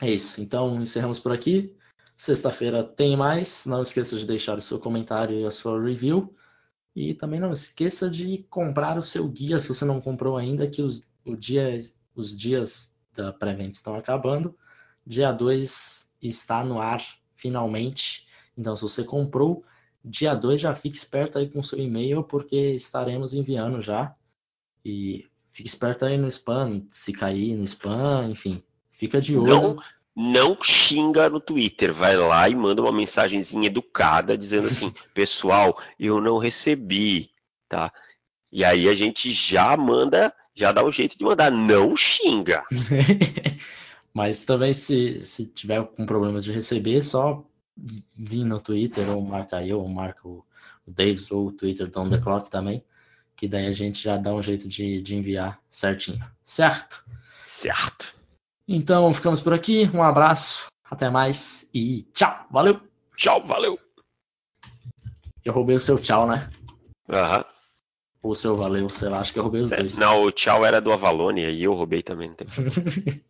É 0.01 0.11
isso. 0.11 0.41
Então 0.41 0.81
encerramos 0.81 1.21
por 1.21 1.33
aqui. 1.33 1.75
Sexta-feira 2.21 2.85
tem 2.85 3.17
mais. 3.17 3.65
Não 3.65 3.81
esqueça 3.81 4.15
de 4.19 4.27
deixar 4.27 4.59
o 4.59 4.61
seu 4.61 4.79
comentário 4.79 5.41
e 5.41 5.47
a 5.47 5.51
sua 5.51 5.83
review. 5.83 6.37
E 6.95 7.15
também 7.15 7.41
não 7.41 7.51
esqueça 7.51 8.11
de 8.11 8.45
comprar 8.51 8.99
o 8.99 9.03
seu 9.03 9.27
guia 9.27 9.59
se 9.59 9.67
você 9.67 9.87
não 9.87 10.03
comprou 10.03 10.37
ainda, 10.37 10.69
que 10.69 10.83
os, 10.83 11.01
dia, 11.39 11.83
os 12.15 12.37
dias 12.37 12.95
da 13.15 13.33
pré-venda 13.33 13.71
estão 13.71 13.95
acabando. 13.95 14.55
Dia 15.07 15.33
2 15.33 16.11
está 16.21 16.63
no 16.63 16.79
ar 16.79 17.03
finalmente. 17.37 18.27
Então, 18.55 18.77
se 18.77 18.83
você 18.83 19.03
comprou, 19.03 19.65
dia 20.05 20.35
2 20.35 20.61
já 20.61 20.75
fique 20.75 20.99
esperto 20.99 21.39
aí 21.39 21.49
com 21.49 21.61
o 21.61 21.65
seu 21.65 21.79
e-mail, 21.79 22.23
porque 22.23 22.73
estaremos 22.73 23.33
enviando 23.33 23.81
já. 23.81 24.15
E 24.85 25.27
fique 25.47 25.71
esperto 25.71 26.05
aí 26.05 26.19
no 26.19 26.29
spam, 26.29 26.87
se 26.91 27.15
cair 27.15 27.57
no 27.57 27.65
spam, 27.65 28.29
enfim. 28.29 28.63
Fica 28.91 29.23
de 29.23 29.39
olho. 29.39 29.77
Não 29.77 30.00
não 30.15 30.57
xinga 30.61 31.29
no 31.29 31.41
Twitter, 31.41 31.93
vai 31.93 32.17
lá 32.17 32.49
e 32.49 32.55
manda 32.55 32.83
uma 32.83 32.93
mensagenzinha 32.93 33.67
educada 33.67 34.37
dizendo 34.37 34.69
assim, 34.69 34.93
pessoal, 35.15 35.81
eu 35.99 36.21
não 36.21 36.39
recebi, 36.39 37.31
tá? 37.69 37.93
E 38.53 38.65
aí 38.65 38.89
a 38.89 38.95
gente 38.95 39.33
já 39.33 39.77
manda, 39.77 40.35
já 40.55 40.73
dá 40.73 40.85
um 40.85 40.91
jeito 40.91 41.17
de 41.17 41.25
mandar, 41.25 41.51
não 41.51 41.97
xinga. 41.97 42.65
Mas 44.13 44.43
também 44.43 44.75
se, 44.75 45.25
se 45.25 45.47
tiver 45.47 45.85
com 45.85 46.05
problemas 46.05 46.45
de 46.45 46.53
receber, 46.53 47.03
só 47.05 47.45
vir 48.17 48.45
no 48.45 48.61
Twitter 48.61 49.09
ou 49.09 49.23
marca 49.23 49.65
eu, 49.65 49.81
ou 49.81 49.89
marca 49.89 50.27
o, 50.27 50.45
o 50.85 50.91
Davis 50.91 51.31
ou 51.31 51.47
o 51.47 51.53
Twitter 51.53 51.89
do 51.89 52.01
On 52.01 52.11
The 52.11 52.19
Clock 52.19 52.51
também, 52.51 52.85
que 53.37 53.47
daí 53.47 53.67
a 53.67 53.73
gente 53.73 54.03
já 54.03 54.17
dá 54.17 54.35
um 54.35 54.43
jeito 54.43 54.69
de, 54.69 55.01
de 55.01 55.15
enviar 55.15 55.61
certinho, 55.71 56.21
certo? 56.45 57.05
Certo. 57.47 58.20
Então 58.73 59.13
ficamos 59.13 59.41
por 59.41 59.53
aqui, 59.53 59.91
um 59.93 60.01
abraço, 60.01 60.67
até 60.89 61.11
mais 61.11 61.69
e 61.75 62.03
tchau, 62.15 62.47
valeu! 62.53 62.81
Tchau, 63.17 63.45
valeu! 63.45 63.77
Eu 65.45 65.53
roubei 65.53 65.75
o 65.75 65.81
seu 65.81 65.99
tchau, 65.99 66.25
né? 66.25 66.49
Aham. 67.09 67.39
Uhum. 67.39 67.45
Ou 68.23 68.31
o 68.31 68.35
seu 68.37 68.55
valeu, 68.55 68.89
sei 68.89 69.09
lá, 69.09 69.19
acho 69.19 69.33
que 69.33 69.41
eu 69.41 69.43
roubei 69.43 69.63
os 69.63 69.71
dois. 69.71 69.99
Não, 69.99 70.23
o 70.23 70.31
tchau 70.31 70.65
era 70.65 70.81
do 70.81 70.93
Avalone 70.93 71.51
e 71.51 71.65
eu 71.65 71.75
roubei 71.75 72.01
também. 72.01 72.29
Não 72.29 72.37
tem 72.37 72.47